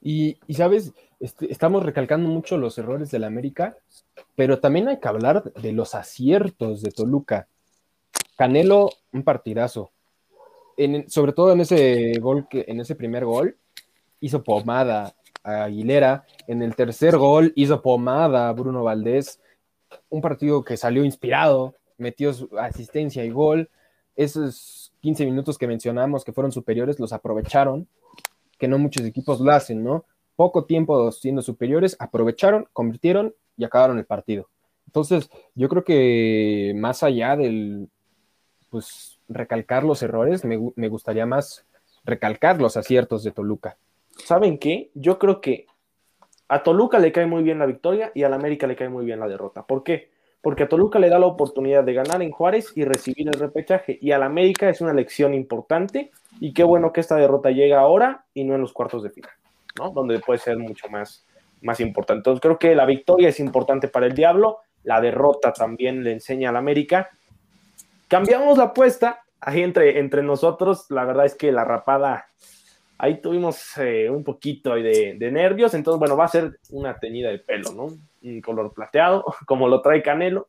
[0.00, 3.76] Y, y sabes, este, estamos recalcando mucho los errores del América,
[4.34, 7.48] pero también hay que hablar de los aciertos de Toluca.
[8.36, 9.92] Canelo, un partidazo.
[11.08, 13.56] sobre todo en ese gol, que, en ese primer gol,
[14.20, 15.14] hizo pomada
[15.46, 16.24] Aguilera.
[16.46, 19.40] En el tercer gol hizo pomada a Bruno Valdés.
[20.08, 23.70] Un partido que salió inspirado, metió asistencia y gol.
[24.14, 27.86] Esos 15 minutos que mencionamos que fueron superiores los aprovecharon,
[28.58, 30.04] que no muchos equipos lo hacen, ¿no?
[30.34, 34.48] Poco tiempo siendo superiores, aprovecharon, convirtieron y acabaron el partido.
[34.86, 37.88] Entonces, yo creo que más allá del,
[38.70, 41.66] pues, recalcar los errores, me, gustaría más
[42.04, 43.76] recalcar los aciertos de Toluca.
[44.16, 44.90] ¿Saben qué?
[44.94, 45.66] Yo creo que
[46.48, 49.04] a Toluca le cae muy bien la victoria y a la América le cae muy
[49.04, 49.66] bien la derrota.
[49.66, 50.10] ¿Por qué?
[50.40, 53.98] Porque a Toluca le da la oportunidad de ganar en Juárez y recibir el repechaje.
[54.00, 56.12] Y a la América es una lección importante.
[56.40, 59.32] Y qué bueno que esta derrota llega ahora y no en los cuartos de final,
[59.78, 59.90] ¿no?
[59.90, 61.26] Donde puede ser mucho más,
[61.62, 62.20] más importante.
[62.20, 66.50] Entonces creo que la victoria es importante para el Diablo, la derrota también le enseña
[66.50, 67.10] al América.
[68.08, 72.28] Cambiamos la apuesta ahí entre, entre nosotros, la verdad es que la rapada,
[72.98, 77.30] ahí tuvimos eh, un poquito de, de, nervios, entonces bueno, va a ser una teñida
[77.30, 77.88] de pelo, ¿no?
[78.22, 80.48] Un color plateado, como lo trae Canelo.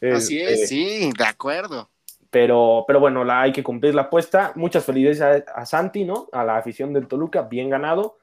[0.00, 1.90] Así es, este, sí, de acuerdo.
[2.30, 4.52] Pero, pero bueno, la, hay que cumplir la apuesta.
[4.56, 6.28] Muchas felicidades a, a Santi, ¿no?
[6.32, 8.18] A la afición del Toluca, bien ganado.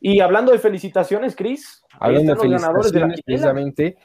[0.00, 3.96] Y hablando de felicitaciones, Cris, hablando de felicitaciones, precisamente,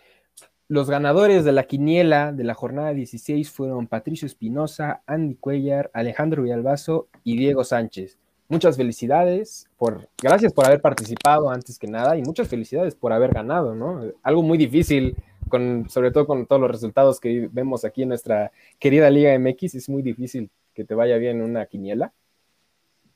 [0.70, 6.44] los ganadores de la quiniela de la jornada 16 fueron Patricio Espinosa, Andy Cuellar, Alejandro
[6.44, 8.21] Villalbazo y Diego Sánchez.
[8.52, 13.34] Muchas felicidades por, gracias por haber participado antes que nada y muchas felicidades por haber
[13.34, 14.12] ganado, ¿no?
[14.24, 15.16] Algo muy difícil,
[15.48, 19.76] con, sobre todo con todos los resultados que vemos aquí en nuestra querida Liga MX,
[19.76, 22.12] es muy difícil que te vaya bien una quiniela.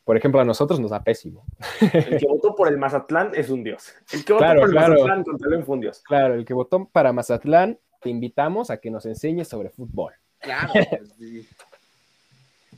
[0.05, 1.43] Por ejemplo, a nosotros nos da pésimo.
[1.81, 3.93] El que votó por el Mazatlán es un dios.
[4.13, 4.93] El que votó Claro, por el claro.
[4.93, 6.01] Mazatlán contra León fue un dios.
[6.07, 10.13] Claro, el que votó para Mazatlán, te invitamos a que nos enseñes sobre fútbol.
[10.39, 10.71] Claro.
[10.89, 11.45] pues, sí.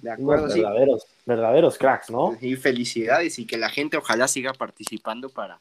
[0.02, 0.62] De acuerdo, Unos sí.
[0.62, 2.38] verdaderos, verdaderos cracks, ¿no?
[2.42, 5.60] Y felicidades y que la gente ojalá siga participando para,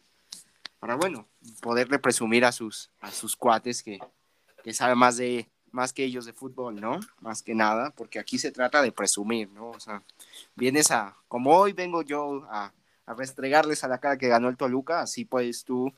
[0.78, 1.26] para bueno,
[1.60, 3.98] poderle presumir a sus, a sus cuates que,
[4.62, 6.98] que sabe más de más que ellos de fútbol, ¿no?
[7.20, 9.70] Más que nada, porque aquí se trata de presumir, ¿no?
[9.70, 10.02] O sea,
[10.54, 12.72] vienes a, como hoy vengo yo a,
[13.04, 15.92] a restregarles a la cara que ganó el Toluca, así puedes tú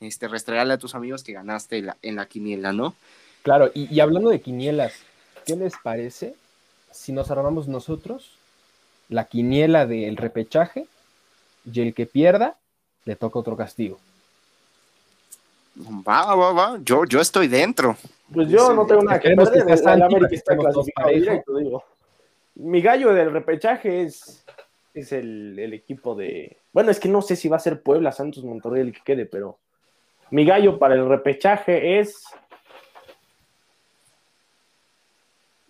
[0.00, 2.94] este, restregarle a tus amigos que ganaste en la, en la quiniela, ¿no?
[3.42, 4.92] Claro, y, y hablando de quinielas,
[5.46, 6.34] ¿qué les parece
[6.94, 8.38] si nos armamos nosotros
[9.08, 10.86] la quiniela del repechaje
[11.70, 12.56] y el que pierda
[13.04, 13.98] le toca otro castigo?
[15.76, 17.96] Va, va, va, yo, yo estoy dentro.
[18.32, 19.60] Pues yo no tengo nada que que perder.
[19.60, 21.84] estés El América que está clasificado directo, digo.
[22.54, 24.44] Mi gallo del repechaje es,
[24.94, 26.58] es el, el equipo de.
[26.72, 29.26] Bueno, es que no sé si va a ser Puebla, Santos, Monterrey el que quede,
[29.26, 29.58] pero
[30.30, 32.24] mi gallo para el repechaje es.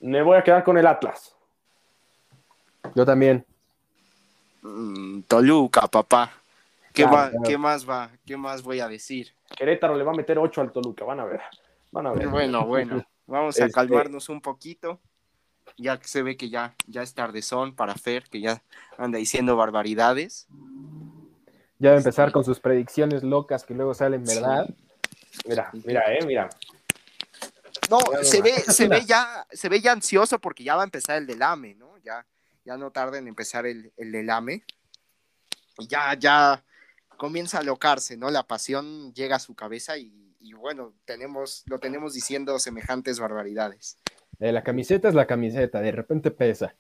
[0.05, 1.35] Me voy a quedar con el Atlas.
[2.95, 3.43] Yo también.
[4.61, 6.31] Mm, Toluca, papá.
[6.93, 7.43] ¿Qué, Claro, va- claro.
[7.47, 8.11] ¿Qué más va?
[8.27, 9.33] ¿Qué más voy a decir?
[9.57, 11.41] Querétaro le va a meter 8 al Toluca, van a ver.
[11.91, 12.29] Van a ver.
[12.29, 15.01] Bueno, bueno, vamos a Este- calmarnos un poquito.
[15.79, 18.63] Ya que se ve que ya, ya es tardezón para Fer, que ya
[18.99, 20.47] anda diciendo barbaridades.
[21.79, 24.69] Ya va a empezar con sus predicciones locas que luego salen verdad.
[25.49, 26.51] Mira, mira, eh, mira.
[27.91, 31.19] No, se ve, se ve ya, se ve ya ansioso porque ya va a empezar
[31.19, 31.97] el del AME, ¿no?
[31.99, 32.27] Ya,
[32.65, 34.63] ya no tarda en empezar el, el del AME.
[35.79, 36.65] Y Ya, ya
[37.17, 38.31] comienza a locarse, ¿no?
[38.31, 43.99] La pasión llega a su cabeza y, y bueno, tenemos, lo tenemos diciendo semejantes barbaridades.
[44.41, 46.75] Eh, la camiseta es la camiseta, de repente pesa.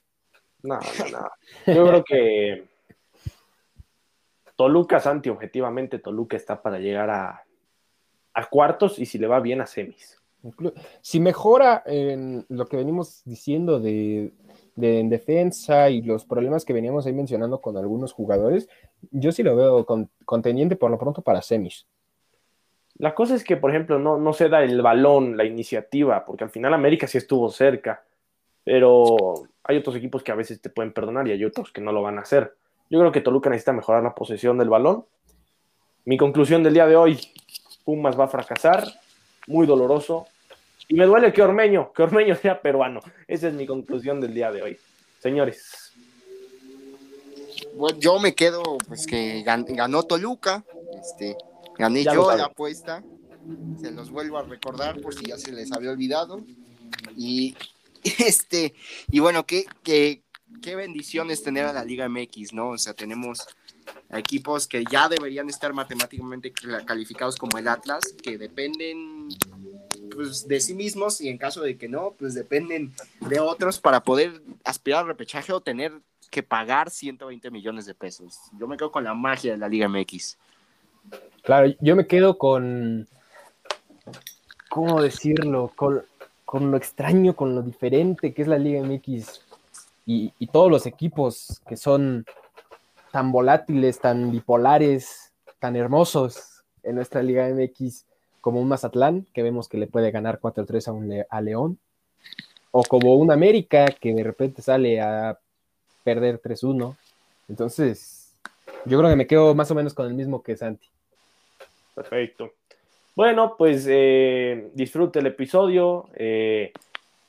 [0.63, 1.75] No, no, no.
[1.75, 2.69] Yo creo que
[4.57, 7.45] Toluca, Santi, objetivamente, Toluca está para llegar a,
[8.35, 10.21] a cuartos y si le va bien a semis.
[11.01, 14.33] Si mejora en lo que venimos diciendo de
[14.77, 18.69] en defensa y los problemas que veníamos ahí mencionando con algunos jugadores,
[19.11, 21.87] yo sí lo veo con, contendiente por lo pronto para semis.
[22.97, 26.45] La cosa es que, por ejemplo, no, no se da el balón, la iniciativa, porque
[26.45, 28.05] al final América sí estuvo cerca,
[28.63, 29.35] pero
[29.65, 32.03] hay otros equipos que a veces te pueden perdonar y hay otros que no lo
[32.03, 32.55] van a hacer.
[32.91, 35.05] Yo creo que Toluca necesita mejorar la posesión del balón.
[36.05, 37.19] Mi conclusión del día de hoy,
[37.85, 38.85] Pumas va a fracasar,
[39.47, 40.27] muy doloroso,
[40.89, 43.01] y me duele que Ormeño, que Ormeño sea peruano.
[43.27, 44.79] Esa es mi conclusión del día de hoy.
[45.21, 45.93] Señores,
[47.75, 50.65] Bueno, yo me quedo, pues que gan- ganó Toluca,
[51.01, 51.37] este,
[51.79, 53.03] gané Ya yo la apuesta,
[53.81, 56.41] se los vuelvo a recordar por si ya se les había olvidado.
[57.17, 57.57] Y
[58.19, 58.75] este,
[59.11, 60.23] y bueno, qué, qué,
[60.63, 62.71] qué bendición es tener a la Liga MX, ¿no?
[62.71, 63.47] O sea, tenemos
[64.13, 66.53] equipos que ya deberían estar matemáticamente
[66.87, 69.29] calificados como el Atlas, que dependen
[70.15, 74.03] pues, de sí mismos y en caso de que no, pues dependen de otros para
[74.03, 75.93] poder aspirar al repechaje o tener
[76.31, 78.39] que pagar 120 millones de pesos.
[78.59, 80.37] Yo me quedo con la magia de la Liga MX.
[81.43, 83.07] Claro, yo me quedo con,
[84.69, 85.71] ¿cómo decirlo?
[85.77, 86.03] Con,
[86.45, 89.43] con lo extraño, con lo diferente que es la Liga MX
[90.07, 92.25] y, y todos los equipos que son
[93.13, 98.05] tan volátiles, tan bipolares, tan hermosos en nuestra Liga MX,
[98.45, 101.79] como un Mazatlán, que vemos que le puede ganar 4-3 a, un a León,
[102.73, 105.39] o como un América, que de repente sale a
[106.03, 106.95] perder 3-1.
[107.49, 108.35] Entonces,
[108.85, 110.87] yo creo que me quedo más o menos con el mismo que Santi.
[111.95, 112.53] Perfecto.
[113.17, 116.71] Bueno, pues eh, disfrute el episodio, eh,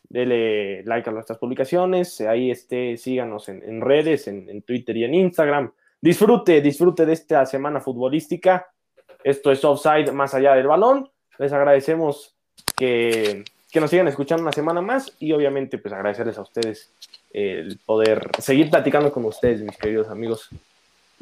[0.10, 5.72] dele like a nuestras publicaciones, ahí este, síganos en, redes, en Twitter y en Instagram.
[6.02, 8.68] Disfrute, disfrute de esta semana futbolística.
[9.26, 11.10] Esto es Offside más allá del balón.
[11.40, 12.36] Les agradecemos
[12.78, 16.92] que, que nos sigan escuchando una semana más y obviamente pues agradecerles a ustedes
[17.34, 20.48] el poder seguir platicando con ustedes, mis queridos amigos.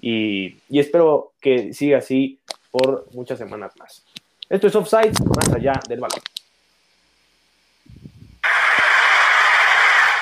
[0.02, 2.38] Y, y espero que siga así
[2.72, 4.04] por muchas semanas más.
[4.50, 6.20] Esto es Offside, más allá del balón.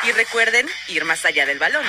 [0.07, 1.83] Y recuerden ir más allá del balón.